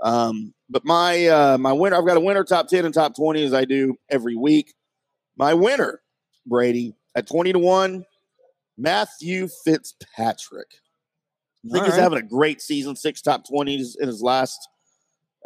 Um, 0.00 0.53
but 0.68 0.84
my 0.84 1.26
uh, 1.26 1.58
my 1.58 1.72
winner, 1.72 1.96
I've 1.96 2.06
got 2.06 2.16
a 2.16 2.20
winner 2.20 2.44
top 2.44 2.68
ten 2.68 2.84
and 2.84 2.94
top 2.94 3.16
twenty 3.16 3.44
as 3.44 3.54
I 3.54 3.64
do 3.64 3.96
every 4.08 4.36
week. 4.36 4.74
My 5.36 5.54
winner, 5.54 6.00
Brady, 6.46 6.94
at 7.14 7.26
twenty 7.26 7.52
to 7.52 7.58
one, 7.58 8.04
Matthew 8.76 9.48
Fitzpatrick. 9.64 10.68
I 11.64 11.68
think 11.68 11.78
All 11.78 11.84
he's 11.84 11.94
right. 11.94 12.02
having 12.02 12.18
a 12.18 12.22
great 12.22 12.60
season. 12.60 12.96
Six 12.96 13.20
top 13.22 13.46
twenties 13.46 13.96
in 13.98 14.06
his 14.06 14.22
last 14.22 14.68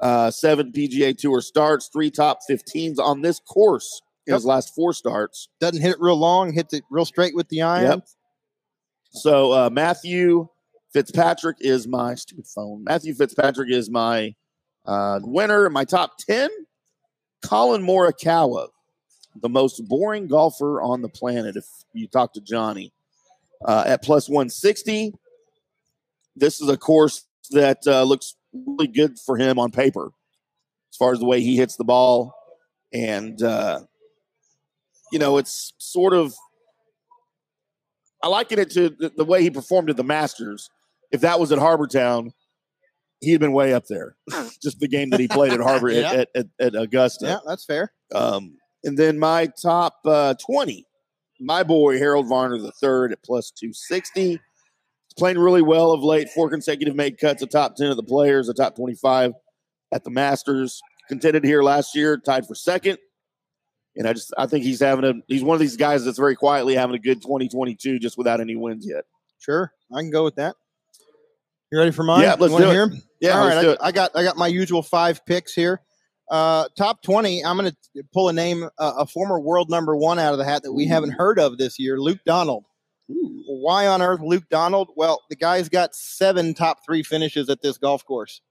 uh, 0.00 0.30
seven 0.30 0.72
PGA 0.72 1.16
Tour 1.16 1.40
starts, 1.40 1.88
three 1.92 2.10
top 2.10 2.40
15s 2.48 2.98
on 2.98 3.22
this 3.22 3.40
course 3.40 4.00
in 4.26 4.34
his 4.34 4.44
last 4.44 4.74
four 4.74 4.92
starts. 4.92 5.48
Doesn't 5.60 5.80
hit 5.80 5.92
it 5.92 6.00
real 6.00 6.16
long, 6.16 6.52
hits 6.52 6.74
it 6.74 6.84
real 6.90 7.04
straight 7.04 7.34
with 7.34 7.48
the 7.48 7.62
iron. 7.62 7.90
Yep. 7.90 8.08
So 9.10 9.52
uh, 9.52 9.70
Matthew 9.70 10.48
Fitzpatrick 10.92 11.56
is 11.60 11.88
my 11.88 12.14
stupid 12.14 12.46
phone. 12.46 12.84
Matthew 12.84 13.14
Fitzpatrick 13.14 13.70
is 13.70 13.90
my 13.90 14.34
uh, 14.88 15.20
winner. 15.22 15.66
In 15.66 15.72
my 15.72 15.84
top 15.84 16.18
10, 16.18 16.48
Collin 17.42 17.82
Morikawa, 17.82 18.68
the 19.40 19.48
most 19.48 19.86
boring 19.86 20.26
golfer 20.26 20.80
on 20.80 21.02
the 21.02 21.08
planet. 21.08 21.56
If 21.56 21.66
you 21.92 22.08
talk 22.08 22.32
to 22.32 22.40
Johnny 22.40 22.92
uh, 23.64 23.84
at 23.86 24.02
plus 24.02 24.28
160, 24.28 25.14
this 26.34 26.60
is 26.60 26.68
a 26.68 26.76
course 26.76 27.26
that 27.50 27.86
uh, 27.86 28.02
looks 28.02 28.34
really 28.52 28.88
good 28.88 29.18
for 29.18 29.36
him 29.36 29.58
on 29.58 29.70
paper 29.70 30.10
as 30.90 30.96
far 30.96 31.12
as 31.12 31.18
the 31.18 31.26
way 31.26 31.40
he 31.40 31.56
hits 31.56 31.76
the 31.76 31.84
ball. 31.84 32.34
And, 32.92 33.40
uh, 33.42 33.80
you 35.12 35.18
know, 35.18 35.36
it's 35.36 35.74
sort 35.78 36.14
of, 36.14 36.34
I 38.22 38.28
liken 38.28 38.58
it 38.58 38.70
to 38.70 38.88
the, 38.90 39.12
the 39.16 39.24
way 39.24 39.42
he 39.42 39.50
performed 39.50 39.90
at 39.90 39.96
the 39.96 40.04
Masters. 40.04 40.70
If 41.12 41.20
that 41.20 41.38
was 41.38 41.52
at 41.52 41.58
Harbortown, 41.58 42.32
he'd 43.20 43.40
been 43.40 43.52
way 43.52 43.72
up 43.74 43.86
there. 43.86 44.16
Just 44.62 44.80
the 44.80 44.88
game 44.88 45.10
that 45.10 45.20
he 45.20 45.28
played 45.28 45.52
at 45.52 45.60
Harbor 45.60 45.90
Yeah. 45.90 46.12
at, 46.12 46.28
at, 46.34 46.46
at 46.60 46.74
Augusta. 46.74 47.26
Yeah, 47.26 47.38
that's 47.46 47.64
fair. 47.64 47.92
Um, 48.14 48.56
and 48.84 48.96
then 48.98 49.18
my 49.18 49.48
top 49.60 49.96
uh, 50.04 50.34
20, 50.34 50.86
my 51.40 51.62
boy 51.62 51.98
Harold 51.98 52.28
Varner 52.28 52.58
the 52.58 52.72
third 52.72 53.12
at 53.12 53.22
plus 53.22 53.50
260. 53.50 54.22
He's 54.30 54.38
playing 55.16 55.38
really 55.38 55.62
well 55.62 55.92
of 55.92 56.02
late. 56.02 56.28
Four 56.30 56.48
consecutive 56.50 56.94
made 56.94 57.18
cuts, 57.18 57.42
a 57.42 57.46
top 57.46 57.76
10 57.76 57.90
of 57.90 57.96
the 57.96 58.02
players, 58.02 58.48
a 58.48 58.54
top 58.54 58.76
25 58.76 59.32
at 59.92 60.04
the 60.04 60.10
Masters. 60.10 60.80
Contended 61.08 61.42
here 61.42 61.62
last 61.62 61.96
year, 61.96 62.18
tied 62.18 62.46
for 62.46 62.54
second. 62.54 62.98
And 63.96 64.06
I 64.06 64.12
just 64.12 64.32
I 64.38 64.46
think 64.46 64.62
he's 64.64 64.78
having 64.78 65.04
a 65.04 65.14
he's 65.26 65.42
one 65.42 65.54
of 65.54 65.60
these 65.60 65.76
guys 65.76 66.04
that's 66.04 66.18
very 66.18 66.36
quietly 66.36 66.74
having 66.74 66.94
a 66.94 66.98
good 66.98 67.22
2022 67.22 67.98
just 67.98 68.16
without 68.18 68.40
any 68.40 68.54
wins 68.54 68.86
yet. 68.86 69.04
Sure, 69.38 69.72
I 69.92 70.00
can 70.02 70.10
go 70.10 70.22
with 70.22 70.36
that. 70.36 70.54
You 71.72 71.78
ready 71.78 71.90
for 71.90 72.04
mine? 72.04 72.22
Yeah, 72.22 72.36
let's 72.38 72.54
do 72.54 72.70
it. 72.70 72.90
Yeah, 73.20 73.40
All 73.40 73.46
right, 73.48 73.76
I. 73.80 73.88
I 73.88 73.92
got 73.92 74.10
I 74.14 74.22
got 74.22 74.36
my 74.36 74.46
usual 74.46 74.82
five 74.82 75.24
picks 75.26 75.52
here. 75.54 75.80
Uh, 76.30 76.68
top 76.76 77.02
twenty. 77.02 77.44
I'm 77.44 77.56
going 77.56 77.70
to 77.94 78.04
pull 78.12 78.28
a 78.28 78.32
name, 78.32 78.64
uh, 78.78 78.92
a 78.98 79.06
former 79.06 79.40
world 79.40 79.70
number 79.70 79.96
one 79.96 80.18
out 80.18 80.32
of 80.32 80.38
the 80.38 80.44
hat 80.44 80.62
that 80.62 80.72
we 80.72 80.86
haven't 80.86 81.12
heard 81.12 81.38
of 81.38 81.58
this 81.58 81.78
year, 81.78 81.98
Luke 81.98 82.20
Donald. 82.26 82.64
Why 83.08 83.86
on 83.86 84.02
earth 84.02 84.20
Luke 84.20 84.44
Donald? 84.50 84.90
Well, 84.94 85.22
the 85.30 85.36
guy's 85.36 85.68
got 85.68 85.94
seven 85.94 86.52
top 86.54 86.84
three 86.84 87.02
finishes 87.02 87.48
at 87.48 87.62
this 87.62 87.78
golf 87.78 88.04
course. 88.04 88.42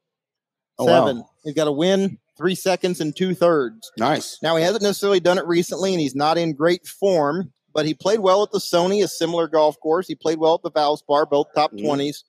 Oh, 0.80 0.86
wow. 0.86 1.06
Seven. 1.06 1.24
He's 1.44 1.54
got 1.54 1.68
a 1.68 1.72
win, 1.72 2.18
three 2.38 2.56
seconds, 2.56 3.00
and 3.00 3.16
two 3.16 3.36
thirds. 3.36 3.92
Nice. 3.98 4.40
Now 4.42 4.56
he 4.56 4.64
hasn't 4.64 4.82
necessarily 4.84 5.20
done 5.20 5.38
it 5.38 5.46
recently, 5.46 5.92
and 5.94 6.02
he's 6.02 6.16
not 6.16 6.38
in 6.38 6.54
great 6.54 6.88
form. 6.88 7.54
But 7.74 7.86
he 7.86 7.94
played 7.94 8.22
well 8.22 8.42
at 8.42 8.50
the 8.52 8.58
Sony, 8.58 9.04
a 9.04 9.08
similar 9.08 9.48
golf 9.48 9.80
course. 9.80 10.08
He 10.08 10.16
played 10.16 10.40
well 10.40 10.56
at 10.56 10.64
the 10.64 10.72
Valspar, 10.72 11.30
both 11.30 11.48
top 11.54 11.72
Mhm. 11.74 11.84
20s 11.84 12.24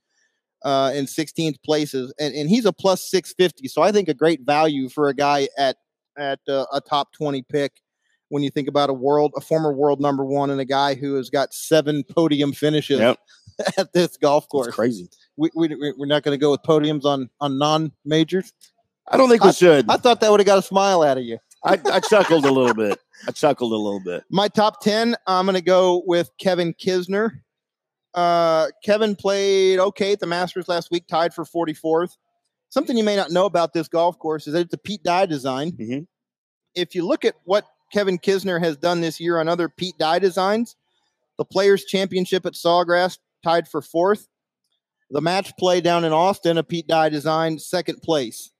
uh, 0.64 0.92
in 0.94 1.06
16th 1.06 1.62
places, 1.64 2.12
and, 2.18 2.34
and 2.34 2.48
he's 2.48 2.64
a 2.64 2.72
plus 2.72 3.10
650. 3.10 3.68
So 3.68 3.82
I 3.82 3.92
think 3.92 4.08
a 4.08 4.14
great 4.14 4.40
value 4.42 4.88
for 4.88 5.08
a 5.08 5.14
guy 5.14 5.48
at 5.56 5.76
at 6.16 6.40
uh, 6.48 6.66
a 6.72 6.80
top 6.80 7.12
20 7.12 7.42
pick. 7.42 7.72
When 8.30 8.42
you 8.42 8.50
think 8.50 8.68
about 8.68 8.90
a 8.90 8.92
world, 8.92 9.32
a 9.36 9.40
former 9.40 9.72
world 9.72 10.00
number 10.02 10.24
one, 10.24 10.50
and 10.50 10.60
a 10.60 10.64
guy 10.66 10.94
who 10.94 11.14
has 11.14 11.30
got 11.30 11.54
seven 11.54 12.04
podium 12.04 12.52
finishes 12.52 13.00
Yep. 13.00 13.18
at 13.78 13.92
this 13.94 14.18
golf 14.18 14.44
That's 14.44 14.50
course, 14.50 14.74
crazy. 14.74 15.08
we, 15.38 15.48
we, 15.54 15.94
we're 15.96 16.06
not 16.06 16.24
going 16.24 16.38
to 16.38 16.40
go 16.40 16.50
with 16.50 16.60
podiums 16.62 17.04
on 17.04 17.30
on 17.40 17.58
non 17.58 17.92
majors. 18.04 18.52
I 19.10 19.16
don't 19.16 19.30
think 19.30 19.42
we 19.42 19.52
should. 19.52 19.88
I 19.88 19.96
thought 19.96 20.20
that 20.20 20.30
would 20.30 20.40
have 20.40 20.46
got 20.46 20.59
a 20.59 20.62
smile 20.62 21.02
out 21.02 21.16
of 21.16 21.24
you. 21.24 21.38
I, 21.64 21.80
I 21.90 22.00
chuckled 22.11 22.44
a 22.44 22.52
little 22.52 22.74
bit. 22.74 22.98
I 23.26 23.33
chuckled 23.33 23.72
a 23.72 23.76
little 23.76 24.00
bit. 24.00 24.24
My 24.30 24.48
top 24.48 24.83
10, 24.83 25.16
I'm 25.26 25.46
going 25.46 25.54
to 25.54 25.62
go 25.62 26.02
with 26.06 26.30
Kevin 26.38 26.74
Kisner. 26.74 27.40
Uh, 28.18 28.66
Kevin 28.83 29.14
played 29.14 29.78
okay 29.78 30.12
at 30.12 30.18
the 30.18 30.26
Masters 30.26 30.66
last 30.66 30.90
week, 30.90 31.07
tied 31.07 31.33
for 31.33 31.44
44th. 31.44 32.16
Something 32.68 32.96
you 32.96 33.04
may 33.04 33.14
not 33.14 33.31
know 33.31 33.44
about 33.46 33.72
this 33.72 33.87
golf 33.87 34.18
course 34.18 34.48
is 34.48 34.54
that 34.54 34.61
it's 34.62 34.74
a 34.74 34.78
Pete 34.78 35.04
Dye 35.04 35.26
design. 35.26 35.70
Mhm. 35.72 36.07
If 36.74 36.96
you 36.96 37.07
look 37.07 37.24
at 37.24 37.37
what 37.44 37.64
Kevin 37.92 38.18
Kisner 38.18 38.59
has 38.61 38.76
done 38.76 39.00
this 39.00 39.20
year 39.20 39.38
on 39.38 39.46
other 39.48 39.68
Pete 39.68 39.96
Dye 39.98 40.18
designs, 40.18 40.74
the 41.37 41.44
Players 41.44 41.85
Championship 41.85 42.44
at 42.44 42.54
Sawgrass 42.54 43.18
tied 43.44 43.68
for 43.68 43.81
fourth. 43.81 44.26
The 45.11 45.20
match 45.20 45.57
play 45.57 45.81
down 45.81 46.04
in 46.04 46.12
Austin, 46.12 46.59
a 46.59 46.64
Pete 46.64 46.88
Dye 46.88 47.09
design, 47.11 47.61
second 47.61 48.02
place. 48.02 48.50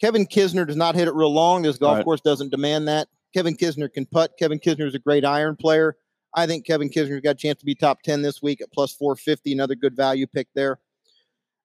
Kevin 0.00 0.24
Kisner 0.26 0.66
does 0.66 0.76
not 0.76 0.94
hit 0.94 1.08
it 1.08 1.14
real 1.14 1.32
long. 1.34 1.62
This 1.62 1.78
golf 1.78 1.96
Right. 1.96 2.04
course 2.04 2.20
doesn't 2.20 2.50
demand 2.50 2.86
that. 2.86 3.08
Kevin 3.34 3.56
Kisner 3.56 3.92
can 3.92 4.06
putt. 4.06 4.38
Kevin 4.38 4.60
Kisner 4.60 4.86
is 4.86 4.94
a 4.94 4.98
great 5.00 5.24
iron 5.24 5.56
player. 5.56 5.96
I 6.34 6.46
think 6.46 6.66
Kevin 6.66 6.88
Kisner's 6.88 7.20
got 7.20 7.30
a 7.30 7.34
chance 7.34 7.58
to 7.60 7.66
be 7.66 7.74
top 7.74 8.02
10 8.02 8.22
this 8.22 8.42
week 8.42 8.60
at 8.60 8.72
plus 8.72 8.92
450. 8.92 9.52
Another 9.52 9.74
good 9.74 9.94
value 9.94 10.26
pick 10.26 10.48
there. 10.54 10.78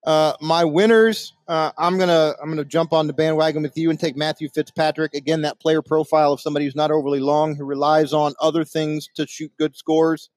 Uh, 0.05 0.33
my 0.39 0.63
winners, 0.63 1.33
uh, 1.47 1.71
I'm 1.77 1.97
gonna 1.97 2.33
I'm 2.41 2.49
gonna 2.49 2.63
jump 2.63 2.93
on 2.93 3.07
the 3.07 3.13
bandwagon 3.13 3.63
with 3.63 3.77
you 3.77 3.89
and 3.89 3.99
take 3.99 4.15
Matthew 4.15 4.47
Fitzpatrick 4.47 5.13
again. 5.13 5.41
That 5.41 5.59
player 5.59 5.81
profile 5.81 6.31
of 6.31 6.39
somebody 6.39 6.65
who's 6.65 6.75
not 6.75 6.91
overly 6.91 7.19
long, 7.19 7.55
who 7.55 7.65
relies 7.65 8.13
on 8.13 8.33
other 8.39 8.63
things 8.63 9.09
to 9.15 9.27
shoot 9.27 9.51
good 9.57 9.75
scores. 9.75 10.29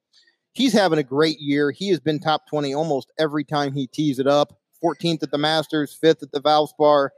He's 0.53 0.73
having 0.73 0.99
a 0.99 1.05
great 1.05 1.39
year. 1.41 1.71
He 1.71 1.89
has 1.91 2.01
been 2.01 2.19
top 2.19 2.49
20 2.49 2.75
almost 2.75 3.13
every 3.19 3.45
time 3.45 3.73
he 3.73 3.87
tees 3.87 4.19
it 4.19 4.27
up. 4.27 4.59
14th 4.83 5.23
at 5.23 5.31
the 5.31 5.39
Masters, 5.39 5.93
fifth 5.93 6.23
at 6.23 6.33
the 6.33 6.41
Valspar, 6.41 7.11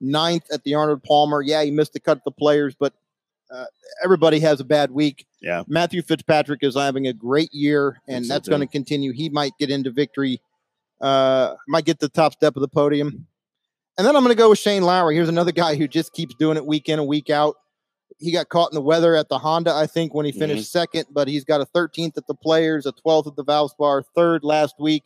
ninth 0.00 0.44
at 0.52 0.64
the 0.64 0.74
Arnold 0.74 1.02
Palmer. 1.02 1.42
Yeah, 1.42 1.62
he 1.62 1.70
missed 1.70 1.92
the 1.92 2.00
cut 2.00 2.18
at 2.18 2.24
the 2.24 2.30
Players, 2.30 2.74
but 2.78 2.94
uh, 3.52 3.64
everybody 4.04 4.40
has 4.40 4.60
a 4.60 4.64
bad 4.64 4.90
week. 4.90 5.26
Yeah. 5.40 5.62
Matthew 5.66 6.02
Fitzpatrick 6.02 6.60
is 6.62 6.76
having 6.76 7.06
a 7.06 7.12
great 7.12 7.52
year, 7.52 8.00
and 8.08 8.24
that's 8.28 8.48
going 8.48 8.60
to 8.60 8.66
continue. 8.66 9.12
He 9.12 9.28
might 9.28 9.52
get 9.58 9.70
into 9.70 9.90
victory, 9.90 10.40
uh, 11.00 11.54
might 11.68 11.84
get 11.84 11.98
the 11.98 12.08
top 12.08 12.32
step 12.32 12.56
of 12.56 12.60
the 12.60 12.68
podium. 12.68 13.26
And 13.98 14.06
then 14.06 14.16
I'm 14.16 14.22
going 14.22 14.34
to 14.34 14.38
go 14.38 14.50
with 14.50 14.58
Shane 14.58 14.82
Lowry. 14.82 15.14
Here's 15.14 15.28
another 15.28 15.52
guy 15.52 15.74
who 15.74 15.86
just 15.88 16.12
keeps 16.12 16.34
doing 16.36 16.56
it 16.56 16.64
week 16.64 16.88
in 16.88 16.98
and 16.98 17.08
week 17.08 17.28
out. 17.28 17.56
He 18.18 18.32
got 18.32 18.48
caught 18.48 18.70
in 18.70 18.74
the 18.74 18.80
weather 18.82 19.14
at 19.16 19.28
the 19.28 19.38
Honda, 19.38 19.74
I 19.74 19.86
think, 19.86 20.14
when 20.14 20.26
he 20.26 20.32
finished 20.32 20.62
Mm-hmm. 20.72 20.78
second, 20.78 21.06
but 21.10 21.26
he's 21.28 21.44
got 21.44 21.60
a 21.60 21.66
13th 21.66 22.16
at 22.18 22.26
the 22.26 22.34
Players, 22.34 22.86
a 22.86 22.92
12th 22.92 23.26
at 23.28 23.36
the 23.36 23.44
Valspar, 23.44 24.04
third 24.14 24.44
last 24.44 24.74
week. 24.78 25.04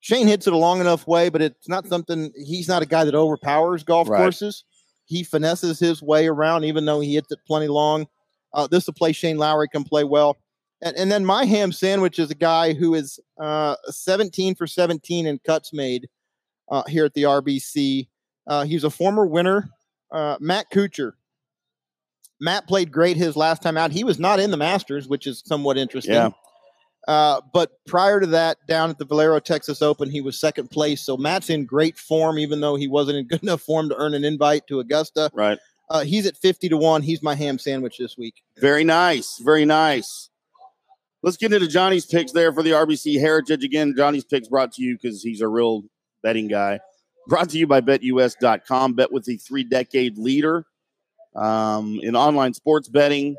Shane 0.00 0.26
hits 0.26 0.46
it 0.46 0.52
a 0.54 0.56
long 0.56 0.80
enough 0.80 1.06
way, 1.06 1.28
but 1.28 1.42
it's 1.42 1.68
not 1.68 1.86
something. 1.86 2.32
He's 2.34 2.68
not 2.68 2.82
a 2.82 2.86
guy 2.86 3.04
that 3.04 3.14
overpowers 3.14 3.82
golf 3.84 4.08
Right. 4.08 4.18
courses. 4.18 4.64
He 5.10 5.24
finesses 5.24 5.80
his 5.80 6.00
way 6.00 6.28
around, 6.28 6.64
even 6.64 6.84
though 6.84 7.00
he 7.00 7.14
hits 7.14 7.32
it 7.32 7.40
plenty 7.44 7.66
long. 7.66 8.06
Uh, 8.54 8.68
this 8.68 8.84
is 8.84 8.88
a 8.88 8.92
place 8.92 9.16
Shane 9.16 9.38
Lowry 9.38 9.66
can 9.68 9.82
play 9.82 10.04
well. 10.04 10.36
And, 10.82 10.96
and 10.96 11.10
then 11.10 11.24
my 11.24 11.44
ham 11.44 11.72
sandwich 11.72 12.20
is 12.20 12.30
a 12.30 12.34
guy 12.36 12.74
who 12.74 12.94
is 12.94 13.18
uh, 13.40 13.74
17 13.86 14.54
for 14.54 14.68
17 14.68 15.26
in 15.26 15.40
cuts 15.40 15.72
made 15.72 16.08
uh, 16.70 16.84
here 16.86 17.04
at 17.04 17.14
the 17.14 17.24
RBC. 17.24 18.06
Uh, 18.46 18.64
he's 18.64 18.84
a 18.84 18.90
former 18.90 19.26
winner, 19.26 19.68
uh, 20.12 20.36
Matt 20.38 20.70
Kuchar. 20.70 21.14
Matt 22.38 22.68
played 22.68 22.92
great 22.92 23.16
his 23.16 23.36
last 23.36 23.62
time 23.62 23.76
out. 23.76 23.90
He 23.90 24.04
was 24.04 24.20
not 24.20 24.38
in 24.38 24.52
the 24.52 24.56
Masters, 24.56 25.08
which 25.08 25.26
is 25.26 25.42
somewhat 25.44 25.76
interesting. 25.76 26.14
Yeah. 26.14 26.30
Uh, 27.08 27.40
but 27.52 27.72
prior 27.86 28.20
to 28.20 28.26
that, 28.26 28.58
down 28.68 28.90
at 28.90 28.98
the 28.98 29.04
Valero 29.04 29.40
Texas 29.40 29.82
Open, 29.82 30.10
he 30.10 30.20
was 30.20 30.38
second 30.38 30.70
place. 30.70 31.00
So 31.00 31.16
Matt's 31.16 31.50
in 31.50 31.64
great 31.64 31.98
form, 31.98 32.38
even 32.38 32.60
though 32.60 32.76
he 32.76 32.88
wasn't 32.88 33.18
in 33.18 33.26
good 33.28 33.42
enough 33.42 33.62
form 33.62 33.88
to 33.88 33.96
earn 33.96 34.14
an 34.14 34.24
invite 34.24 34.66
to 34.68 34.80
Augusta. 34.80 35.30
Right. 35.32 35.58
Uh, 35.88 36.04
he's 36.04 36.26
at 36.26 36.36
50 36.36 36.68
to 36.68 36.76
1. 36.76 37.02
He's 37.02 37.22
my 37.22 37.34
ham 37.34 37.58
sandwich 37.58 37.98
this 37.98 38.16
week. 38.16 38.42
Very 38.58 38.84
nice. 38.84 39.38
Very 39.38 39.64
nice. 39.64 40.30
Let's 41.22 41.36
get 41.36 41.52
into 41.52 41.66
Johnny's 41.66 42.06
picks 42.06 42.32
there 42.32 42.52
for 42.52 42.62
the 42.62 42.70
RBC 42.70 43.20
Heritage. 43.20 43.64
Again, 43.64 43.94
Johnny's 43.96 44.24
picks 44.24 44.48
brought 44.48 44.72
to 44.74 44.82
you 44.82 44.96
because 44.96 45.22
he's 45.22 45.40
a 45.40 45.48
real 45.48 45.82
betting 46.22 46.48
guy. 46.48 46.80
Brought 47.26 47.50
to 47.50 47.58
you 47.58 47.66
by 47.66 47.80
BetUS.com. 47.80 48.94
Bet 48.94 49.12
with 49.12 49.24
the 49.24 49.36
three 49.36 49.64
decade 49.64 50.16
leader 50.16 50.64
um, 51.34 51.98
in 52.02 52.16
online 52.16 52.54
sports 52.54 52.88
betting. 52.88 53.36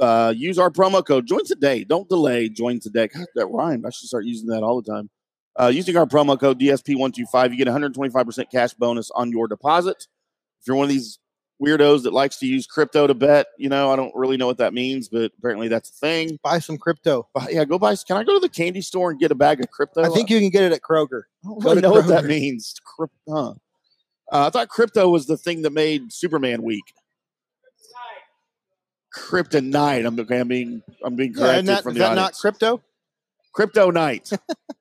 Uh, 0.00 0.32
use 0.36 0.58
our 0.58 0.70
promo 0.70 1.04
code. 1.04 1.26
Join 1.26 1.44
today. 1.44 1.84
Don't 1.84 2.08
delay. 2.08 2.48
Join 2.48 2.80
today. 2.80 3.08
God, 3.08 3.26
that 3.34 3.46
rhymed. 3.46 3.84
I 3.86 3.90
should 3.90 4.08
start 4.08 4.24
using 4.24 4.48
that 4.48 4.62
all 4.62 4.80
the 4.80 4.90
time. 4.90 5.10
Uh, 5.60 5.66
using 5.66 5.96
our 5.96 6.06
promo 6.06 6.38
code 6.38 6.60
DSP125, 6.60 7.50
you 7.50 7.56
get 7.56 7.66
125% 7.66 8.44
cash 8.52 8.74
bonus 8.74 9.10
on 9.10 9.32
your 9.32 9.48
deposit. 9.48 10.06
If 10.60 10.66
you're 10.66 10.76
one 10.76 10.84
of 10.84 10.90
these 10.90 11.18
weirdos 11.62 12.04
that 12.04 12.12
likes 12.12 12.38
to 12.38 12.46
use 12.46 12.66
crypto 12.66 13.06
to 13.06 13.14
bet. 13.14 13.48
You 13.58 13.68
know, 13.68 13.90
I 13.90 13.96
don't 13.96 14.14
really 14.14 14.36
know 14.36 14.46
what 14.46 14.58
that 14.58 14.72
means, 14.72 15.08
but 15.08 15.32
apparently 15.38 15.68
that's 15.68 15.90
a 15.90 15.92
thing. 15.94 16.38
Buy 16.42 16.58
some 16.58 16.78
crypto. 16.78 17.28
But 17.34 17.52
yeah, 17.52 17.64
go 17.64 17.78
buy. 17.78 17.96
Can 17.96 18.16
I 18.16 18.24
go 18.24 18.34
to 18.34 18.40
the 18.40 18.48
candy 18.48 18.80
store 18.80 19.10
and 19.10 19.20
get 19.20 19.30
a 19.32 19.34
bag 19.34 19.60
of 19.60 19.70
crypto? 19.70 20.02
I 20.02 20.08
think 20.08 20.30
you 20.30 20.38
can 20.38 20.50
get 20.50 20.62
it 20.62 20.72
at 20.72 20.82
Kroger. 20.82 21.22
I 21.44 21.48
don't 21.48 21.64
really 21.64 21.80
know 21.80 21.92
what 21.92 22.06
that 22.08 22.24
means. 22.24 22.74
Crypto. 22.84 23.14
Huh. 23.28 23.54
Uh, 24.30 24.46
I 24.46 24.50
thought 24.50 24.68
crypto 24.68 25.08
was 25.08 25.26
the 25.26 25.38
thing 25.38 25.62
that 25.62 25.72
made 25.72 26.12
Superman 26.12 26.62
weak. 26.62 26.84
Kryptonite. 29.18 30.06
I'm, 30.06 30.18
I'm 30.18 30.48
being 30.48 30.82
I'm 31.02 31.16
being 31.16 31.34
corrected 31.34 31.58
and 31.58 31.68
that, 31.68 31.82
from 31.82 31.92
is 31.92 31.98
the 31.98 32.04
that 32.04 32.14
not 32.14 32.34
crypto? 32.34 32.82
Crypto 33.52 33.90
Night. 33.90 34.30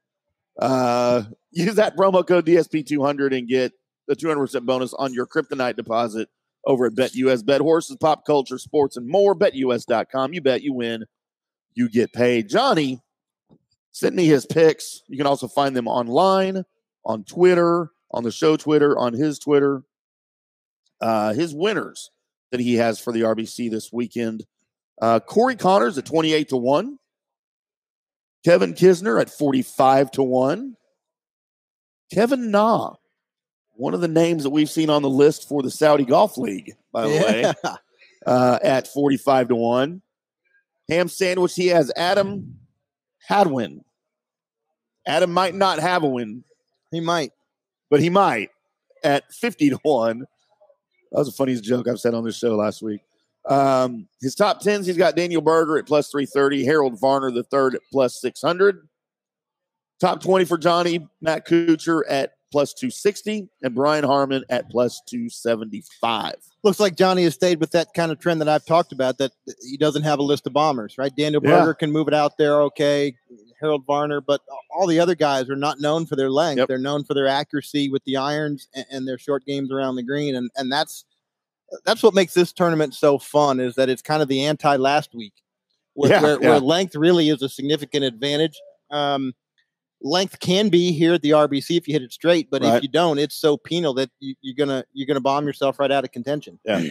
uh, 0.60 1.24
use 1.52 1.76
that 1.76 1.98
promo 1.98 2.26
code 2.26 2.46
DSP200 2.46 3.38
and 3.38 3.48
get 3.48 3.74
the 4.08 4.16
200% 4.16 4.66
bonus 4.66 4.94
on 4.94 5.14
your 5.14 5.26
Kryptonite 5.26 5.76
deposit 5.76 6.30
over 6.66 6.86
at 6.86 6.94
BetUS. 6.94 7.46
Bet 7.46 7.62
horses, 7.62 7.98
pop 7.98 8.26
culture, 8.26 8.58
sports, 8.58 8.98
and 8.98 9.08
more. 9.08 9.36
BetUS.com. 9.36 10.34
You 10.34 10.42
bet, 10.42 10.62
you 10.62 10.74
win, 10.74 11.06
you 11.74 11.90
get 11.90 12.14
paid. 12.14 12.50
Johnny 12.50 13.02
sent 13.92 14.16
me 14.16 14.26
his 14.26 14.46
picks. 14.46 15.02
You 15.08 15.18
can 15.18 15.28
also 15.28 15.48
find 15.48 15.76
them 15.76 15.88
online, 15.88 16.64
on 17.04 17.24
Twitter, 17.24 17.92
on 18.12 18.24
the 18.24 18.32
show 18.32 18.58
Twitter, 18.58 18.98
on 18.98 19.14
his 19.14 19.40
Twitter. 19.40 19.84
Uh, 21.00 21.34
his 21.34 21.54
winners 21.54 22.12
that 22.52 22.60
he 22.60 22.76
has 22.76 23.00
for 23.00 23.12
the 23.12 23.22
RBC 23.22 23.70
this 23.70 23.92
weekend. 23.92 24.46
Uh, 25.02 25.20
Corey 25.20 25.56
Conners 25.56 25.98
at 25.98 26.06
28 26.06 26.50
to 26.50 26.58
1. 26.58 26.98
Kevin 28.46 28.74
Kisner 28.74 29.20
at 29.20 29.30
45 29.30 30.12
to 30.12 30.24
1. 30.24 30.76
Kevin 32.14 32.52
Na, 32.52 32.94
one 33.76 33.94
of 33.94 34.00
the 34.02 34.08
names 34.08 34.44
that 34.44 34.50
we've 34.50 34.70
seen 34.70 34.90
on 34.90 35.02
the 35.02 35.10
list 35.10 35.48
for 35.50 35.62
the 35.62 35.70
Saudi 35.70 36.06
Golf 36.06 36.38
League, 36.38 36.74
by 36.94 37.04
the 37.04 37.10
way, 37.10 37.54
uh, 38.26 38.60
at 38.64 38.88
45 38.88 39.50
to 39.50 39.56
1. 39.56 40.02
Ham 40.90 41.10
sandwich, 41.10 41.54
he 41.56 41.68
has 41.68 41.92
Adam 41.98 42.56
Hadwin. 43.28 43.84
Adam 45.06 45.32
might 45.32 45.54
not 45.54 45.80
have 45.80 46.04
a 46.04 46.08
win, 46.08 46.44
He 46.92 47.02
might. 47.02 47.32
but 47.90 48.00
he 48.00 48.10
might 48.10 48.50
at 49.04 49.32
50 49.34 49.72
to 49.72 49.80
1. 49.84 50.26
That 51.12 51.20
was 51.20 51.28
the 51.28 51.34
funniest 51.34 51.64
joke 51.64 51.88
I've 51.88 52.00
said 52.00 52.14
on 52.14 52.24
this 52.24 52.38
show 52.38 52.56
last 52.56 52.82
week. 52.82 53.02
Um, 53.48 54.08
his 54.22 54.36
top 54.36 54.62
10s, 54.62 54.86
he's 54.86 54.98
got 54.98 55.16
Daniel 55.16 55.42
Berger 55.42 55.78
at 55.78 55.86
plus 55.86 56.10
330, 56.10 56.66
Harold 56.66 57.00
Varner 57.00 57.32
the 57.32 57.44
third 57.44 57.76
at 57.76 57.82
plus 57.92 58.20
600. 58.20 58.88
Top 60.00 60.22
20 60.22 60.46
for 60.46 60.58
Johnny, 60.58 61.08
Matt 61.22 61.48
Kuchar 61.48 62.02
at 62.10 62.34
plus 62.52 62.74
260, 62.74 63.48
and 63.64 63.74
Brian 63.76 64.04
Harman 64.04 64.44
at 64.50 64.70
plus 64.70 65.02
275. 65.10 66.36
Looks 66.64 66.80
like 66.80 66.96
Johnny 66.96 67.24
has 67.24 67.34
stayed 67.34 67.60
with 67.60 67.72
that 67.72 67.94
kind 67.94 68.12
of 68.12 68.20
trend 68.20 68.42
that 68.42 68.50
I've 68.50 68.66
talked 68.66 68.92
about. 68.92 69.18
That 69.18 69.32
he 69.68 69.78
doesn't 69.78 70.04
have 70.04 70.20
a 70.20 70.24
list 70.24 70.46
of 70.46 70.54
bombers, 70.54 70.98
right? 70.98 71.16
Daniel 71.16 71.42
Yeah. 71.44 71.60
Berger 71.60 71.74
can 71.74 71.92
move 71.92 72.08
it 72.08 72.14
out 72.14 72.38
there, 72.38 72.62
okay. 72.64 73.16
Harold 73.60 73.86
Varner, 73.86 74.22
but 74.22 74.42
all 74.76 74.88
the 74.88 75.00
other 75.00 75.16
guys 75.16 75.50
are 75.50 75.56
not 75.56 75.80
known 75.80 76.06
for 76.06 76.16
their 76.16 76.30
length. 76.30 76.60
Yep. 76.60 76.68
They're 76.68 76.78
known 76.78 77.04
for 77.04 77.14
their 77.14 77.28
accuracy 77.28 77.90
with 77.90 78.04
the 78.06 78.18
irons 78.18 78.68
and, 78.76 78.86
and 78.92 79.08
their 79.08 79.18
short 79.18 79.46
games 79.46 79.72
around 79.72 79.96
the 79.96 80.04
green, 80.04 80.36
and 80.36 80.50
and 80.56 80.72
that's 80.72 81.06
that's 81.86 82.02
what 82.04 82.14
makes 82.14 82.34
this 82.34 82.54
tournament 82.54 82.94
so 82.94 83.18
fun. 83.18 83.60
Is 83.60 83.76
that 83.76 83.90
it's 83.90 84.02
kind 84.02 84.22
of 84.22 84.28
the 84.28 84.46
anti 84.46 84.76
last 84.78 85.14
week, 85.14 85.34
where, 85.94 86.10
Yeah, 86.12 86.22
where, 86.22 86.42
yeah. 86.42 86.50
where 86.52 86.60
length 86.60 86.96
really 86.96 87.30
is 87.30 87.42
a 87.42 87.50
significant 87.50 88.04
advantage. 88.06 88.58
Um, 88.92 89.34
length 90.02 90.40
can 90.40 90.70
be 90.70 90.92
here 90.92 91.14
at 91.16 91.22
the 91.22 91.32
RBC 91.32 91.76
if 91.78 91.88
you 91.88 91.94
hit 91.94 92.04
it 92.04 92.14
straight, 92.14 92.50
but 92.50 92.62
Right. 92.62 92.76
if 92.76 92.84
you 92.84 92.90
don't, 92.90 93.18
it's 93.18 93.36
so 93.36 93.58
penal 93.58 93.94
that 93.96 94.10
you, 94.20 94.36
you're 94.42 94.56
gonna 94.56 94.84
you're 94.94 95.08
gonna 95.08 95.20
bomb 95.20 95.46
yourself 95.46 95.80
right 95.80 95.92
out 95.92 96.04
of 96.04 96.12
contention. 96.12 96.60
Yeah. 96.66 96.84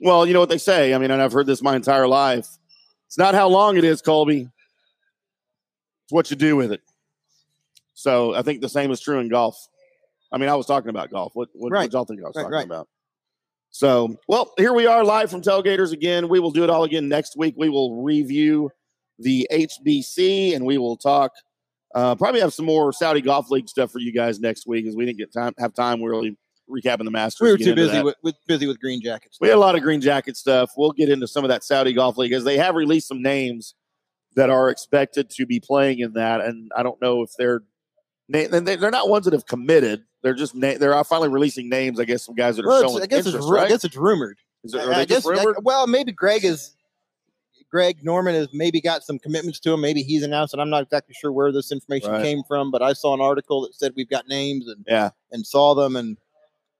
Well, 0.00 0.26
you 0.26 0.32
know 0.32 0.40
what 0.40 0.48
they 0.48 0.58
say. 0.58 0.92
I 0.94 0.98
mean, 0.98 1.10
and 1.10 1.20
I've 1.22 1.32
heard 1.32 1.46
this 1.46 1.62
my 1.62 1.76
entire 1.76 2.08
life. 2.08 2.48
It's 3.06 3.18
not 3.18 3.34
how 3.34 3.48
long 3.48 3.76
it 3.76 3.84
is, 3.84 4.02
Colby. 4.02 4.48
It's 6.04 6.12
what 6.12 6.30
you 6.30 6.36
do 6.36 6.56
with 6.56 6.72
it. 6.72 6.80
So 7.94 8.34
I 8.34 8.42
think 8.42 8.60
the 8.60 8.68
same 8.68 8.90
is 8.90 9.00
true 9.00 9.18
in 9.20 9.28
golf. 9.28 9.56
I 10.32 10.38
mean, 10.38 10.48
I 10.48 10.54
was 10.54 10.66
talking 10.66 10.90
about 10.90 11.10
golf. 11.10 11.32
What, 11.34 11.48
what, 11.54 11.70
Right. 11.72 11.82
what 11.82 11.92
y'all 11.92 12.04
think 12.04 12.20
I 12.20 12.24
was 12.26 12.36
Right, 12.36 12.42
talking 12.42 12.54
right. 12.54 12.66
about? 12.66 12.88
So, 13.70 14.16
well, 14.28 14.52
here 14.56 14.72
we 14.72 14.86
are 14.86 15.04
live 15.04 15.30
from 15.30 15.42
Tailgaters 15.42 15.92
again. 15.92 16.28
We 16.28 16.40
will 16.40 16.50
do 16.50 16.62
it 16.64 16.70
all 16.70 16.84
again 16.84 17.08
next 17.08 17.36
week. 17.36 17.54
We 17.56 17.68
will 17.68 18.02
review 18.02 18.70
the 19.18 19.48
HBC 19.50 20.54
and 20.54 20.64
we 20.64 20.78
will 20.78 20.96
talk. 20.96 21.32
Uh, 21.94 22.14
probably 22.16 22.40
have 22.40 22.52
some 22.52 22.66
more 22.66 22.92
Saudi 22.92 23.20
Golf 23.20 23.50
League 23.50 23.68
stuff 23.68 23.90
for 23.90 24.00
you 24.00 24.12
guys 24.12 24.40
next 24.40 24.66
week, 24.66 24.86
as 24.86 24.96
we 24.96 25.06
didn't 25.06 25.18
get 25.18 25.32
time 25.32 25.54
have 25.58 25.74
time. 25.74 26.00
We're 26.00 26.10
really 26.10 26.36
recapping 26.68 27.04
the 27.04 27.10
Masters. 27.10 27.44
We 27.46 27.52
were 27.52 27.58
too 27.58 27.74
busy 27.74 28.02
with, 28.02 28.16
with 28.22 28.34
busy 28.48 28.66
with 28.66 28.80
green 28.80 29.00
jackets. 29.00 29.38
We 29.40 29.48
had 29.48 29.56
a 29.56 29.60
lot 29.60 29.76
of 29.76 29.82
green 29.82 30.00
jacket 30.00 30.36
stuff. 30.36 30.72
We'll 30.76 30.92
get 30.92 31.08
into 31.08 31.28
some 31.28 31.44
of 31.44 31.48
that 31.50 31.62
Saudi 31.62 31.92
Golf 31.92 32.16
League 32.16 32.32
as 32.32 32.42
they 32.42 32.56
have 32.58 32.74
released 32.74 33.06
some 33.08 33.22
names 33.22 33.74
that 34.36 34.50
are 34.50 34.70
expected 34.70 35.30
to 35.30 35.46
be 35.46 35.60
playing 35.60 36.00
in 36.00 36.12
that, 36.14 36.40
and 36.40 36.70
I 36.76 36.82
don't 36.82 37.00
know 37.00 37.22
if 37.22 37.30
they're 37.38 37.62
they're 38.28 38.90
not 38.90 39.08
ones 39.08 39.24
that 39.26 39.34
have 39.34 39.46
committed. 39.46 40.04
They're 40.22 40.34
just 40.34 40.54
na- 40.54 40.78
they're 40.78 40.94
uh, 40.94 41.04
finally 41.04 41.28
releasing 41.28 41.68
names. 41.68 42.00
I 42.00 42.04
guess 42.04 42.24
some 42.24 42.34
guys 42.34 42.56
that 42.56 42.64
are 42.64 42.68
Well, 42.68 42.82
showing 42.82 43.02
I 43.02 43.06
guess 43.06 43.26
interest. 43.26 43.36
it's 43.36 43.50
right? 43.50 43.66
I 43.66 43.68
guess 43.68 43.84
it's 43.84 43.96
rumored. 43.96 44.38
Is 44.64 44.72
it, 44.74 44.80
I- 44.80 44.84
are 44.84 44.92
I 44.92 44.94
they 44.98 45.06
just 45.06 45.26
guess- 45.26 45.38
rumored? 45.38 45.56
well, 45.62 45.86
maybe 45.86 46.10
Greg 46.12 46.44
is 46.44 46.74
Greg 47.70 48.04
Norman 48.04 48.34
has 48.34 48.48
maybe 48.52 48.80
got 48.80 49.02
some 49.02 49.18
commitments 49.18 49.58
to 49.60 49.72
him. 49.72 49.80
Maybe 49.80 50.02
he's 50.02 50.22
announced, 50.22 50.54
and 50.54 50.62
I'm 50.62 50.70
not 50.70 50.84
exactly 50.84 51.14
sure 51.20 51.32
where 51.32 51.52
this 51.52 51.70
information 51.72 52.10
Right. 52.12 52.22
came 52.22 52.42
from. 52.46 52.70
But 52.70 52.82
I 52.82 52.92
saw 52.92 53.14
an 53.14 53.20
article 53.20 53.62
that 53.62 53.74
said 53.74 53.92
we've 53.96 54.08
got 54.08 54.26
names 54.28 54.66
and 54.68 54.84
yeah, 54.88 55.10
and 55.30 55.46
saw 55.46 55.74
them, 55.74 55.94
and 55.96 56.16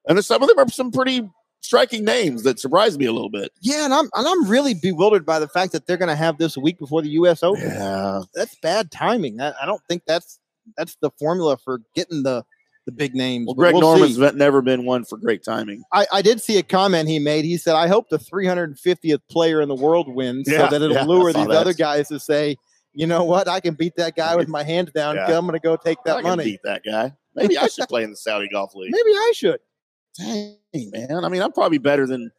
and 0.09 0.25
some 0.25 0.43
of 0.43 0.49
them 0.49 0.59
are 0.59 0.69
some 0.69 0.91
pretty 0.93 1.29
striking 1.65 2.05
names 2.05 2.43
that 2.43 2.61
surprised 2.61 2.99
me 2.99 3.07
a 3.07 3.13
little 3.13 3.31
bit. 3.31 3.51
yeah, 3.63 3.85
and 3.85 3.95
I'm 3.95 4.09
and 4.15 4.29
I'm 4.29 4.49
really 4.49 4.75
bewildered 4.75 5.25
by 5.25 5.39
the 5.39 5.49
fact 5.49 5.73
that 5.73 5.87
they're 5.87 5.97
going 5.97 6.09
to 6.11 6.15
have 6.17 6.39
this 6.39 6.57
a 6.57 6.61
week 6.61 6.79
before 6.79 7.03
the 7.03 7.09
U.S. 7.11 7.43
Open. 7.43 7.63
Yeah, 7.63 8.21
That's 8.35 8.55
bad 8.61 8.91
timing. 8.91 9.41
I, 9.41 9.53
I 9.63 9.67
don't 9.67 9.83
think 9.89 10.03
that's 10.07 10.39
that's 10.77 10.97
the 11.01 11.11
formula 11.19 11.57
for 11.57 11.81
getting 11.95 12.23
the 12.23 12.45
the 12.87 12.93
big 12.93 13.15
names. 13.15 13.47
well, 13.47 13.55
Greg 13.55 13.73
we'll 13.73 13.81
Norman's 13.81 14.17
see. 14.17 14.31
never 14.35 14.61
been 14.61 14.85
one 14.85 15.05
for 15.05 15.17
great 15.17 15.43
timing. 15.43 15.83
I, 15.91 16.07
I 16.13 16.21
did 16.21 16.43
see 16.43 16.59
a 16.59 16.63
comment 16.63 17.09
he 17.09 17.19
made. 17.19 17.47
He 17.47 17.57
said, 17.57 17.75
"I 17.77 17.89
hope 17.89 18.11
the 18.11 18.19
350th 18.19 19.21
player 19.31 19.63
in 19.63 19.69
the 19.71 19.75
world 19.75 20.07
wins, 20.15 20.47
Yeah, 20.47 20.59
so 20.69 20.71
that 20.71 20.83
it'll 20.83 20.95
yeah, 20.97 21.05
lure 21.05 21.33
these 21.33 21.47
that. 21.47 21.57
other 21.57 21.73
guys 21.73 22.09
to 22.09 22.21
say, 22.21 22.57
you 22.93 23.07
know 23.07 23.25
what, 23.25 23.49
I 23.49 23.61
can 23.61 23.73
beat 23.73 23.97
that 23.97 24.17
guy 24.17 24.37
with 24.37 24.49
my 24.49 24.63
hands 24.63 24.93
down. 24.93 25.17
Yeah. 25.17 25.37
I'm 25.39 25.47
going 25.47 25.55
to 25.55 25.61
go 25.61 25.77
take 25.77 25.97
I 26.01 26.11
that 26.11 26.15
can 26.17 26.25
money. 26.25 26.45
beat 26.45 26.61
that 26.65 26.83
guy. 26.85 27.15
Maybe 27.35 27.57
I 27.57 27.69
should 27.69 27.89
play 27.89 28.05
in 28.05 28.11
the 28.11 28.17
Saudi 28.17 28.49
Golf 28.49 28.75
League. 28.75 28.93
Maybe 28.93 29.11
I 29.13 29.33
should." 29.35 29.61
Dang, 30.17 30.57
man. 30.93 31.25
I 31.25 31.29
mean, 31.29 31.43
I'm 31.43 31.53
probably 31.53 31.79
better 31.79 32.07
than 32.07 32.31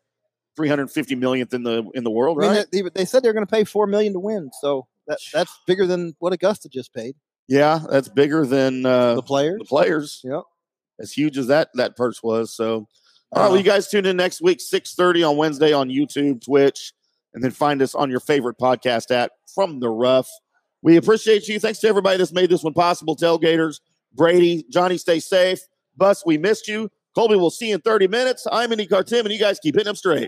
350 0.56 1.16
millionth 1.16 1.54
in 1.54 1.64
the 1.64 1.84
in 1.94 2.04
the 2.04 2.12
world, 2.12 2.38
I 2.42 2.48
mean, 2.48 2.58
right? 2.58 2.66
they, 2.72 2.82
they 2.82 3.06
said 3.06 3.24
they're 3.24 3.34
going 3.34 3.46
to 3.46 3.52
pay 3.52 3.64
four 3.64 3.88
million 3.88 4.14
to 4.14 4.20
win, 4.20 4.52
so 4.62 4.88
that, 5.08 5.20
that's 5.34 5.52
bigger 5.68 5.86
than 5.86 6.16
what 6.20 6.34
Augusta 6.34 6.70
just 6.70 6.94
paid. 6.94 7.16
yeah, 7.48 7.80
that's 7.90 8.08
bigger 8.08 8.46
than 8.46 8.86
uh, 8.86 9.16
the 9.16 9.22
players. 9.22 9.60
the 9.60 9.66
players. 9.66 10.22
Yep. 10.24 10.44
As 11.00 11.12
huge 11.12 11.38
as 11.38 11.48
that 11.48 11.70
that 11.74 11.98
purse 11.98 12.24
was. 12.24 12.56
So, 12.56 12.88
all 13.34 13.42
right, 13.42 13.48
well, 13.50 13.58
you 13.58 13.64
guys 13.64 13.90
tune 13.90 14.06
in 14.06 14.16
next 14.16 14.42
week, 14.42 14.60
6:30 14.60 15.30
on 15.30 15.38
Wednesday 15.38 15.74
on 15.74 15.90
YouTube, 15.90 16.44
Twitch, 16.44 16.94
and 17.34 17.44
then 17.44 17.52
find 17.52 17.82
us 17.82 17.94
on 17.94 18.10
your 18.10 18.22
favorite 18.22 18.58
podcast 18.58 19.12
app 19.12 19.32
from 19.54 19.82
the 19.82 19.90
rough. 19.90 20.30
We 20.82 20.96
appreciate 20.96 21.48
you. 21.48 21.60
Thanks 21.60 21.80
to 21.80 21.88
everybody 21.88 22.18
that's 22.18 22.32
made 22.32 22.50
this 22.50 22.64
one 22.64 22.74
possible. 22.74 23.18
Tailgaters, 23.18 23.82
Brady, 24.14 24.66
Johnny, 24.70 24.98
stay 24.98 25.20
safe. 25.20 25.60
Bus, 25.98 26.24
we 26.26 26.38
missed 26.38 26.68
you. 26.68 26.90
Colby, 27.16 27.38
we'll 27.38 27.50
see 27.50 27.70
you 27.70 27.76
in 27.76 27.82
30 27.82 28.10
minutes. 28.10 28.46
I'm 28.52 28.74
Indy 28.74 28.88
Tim, 28.88 29.26
and 29.26 29.32
you 29.32 29.40
guys 29.40 29.58
keep 29.60 29.76
hitting 29.76 29.86
them 29.86 29.96
straight. 29.96 30.28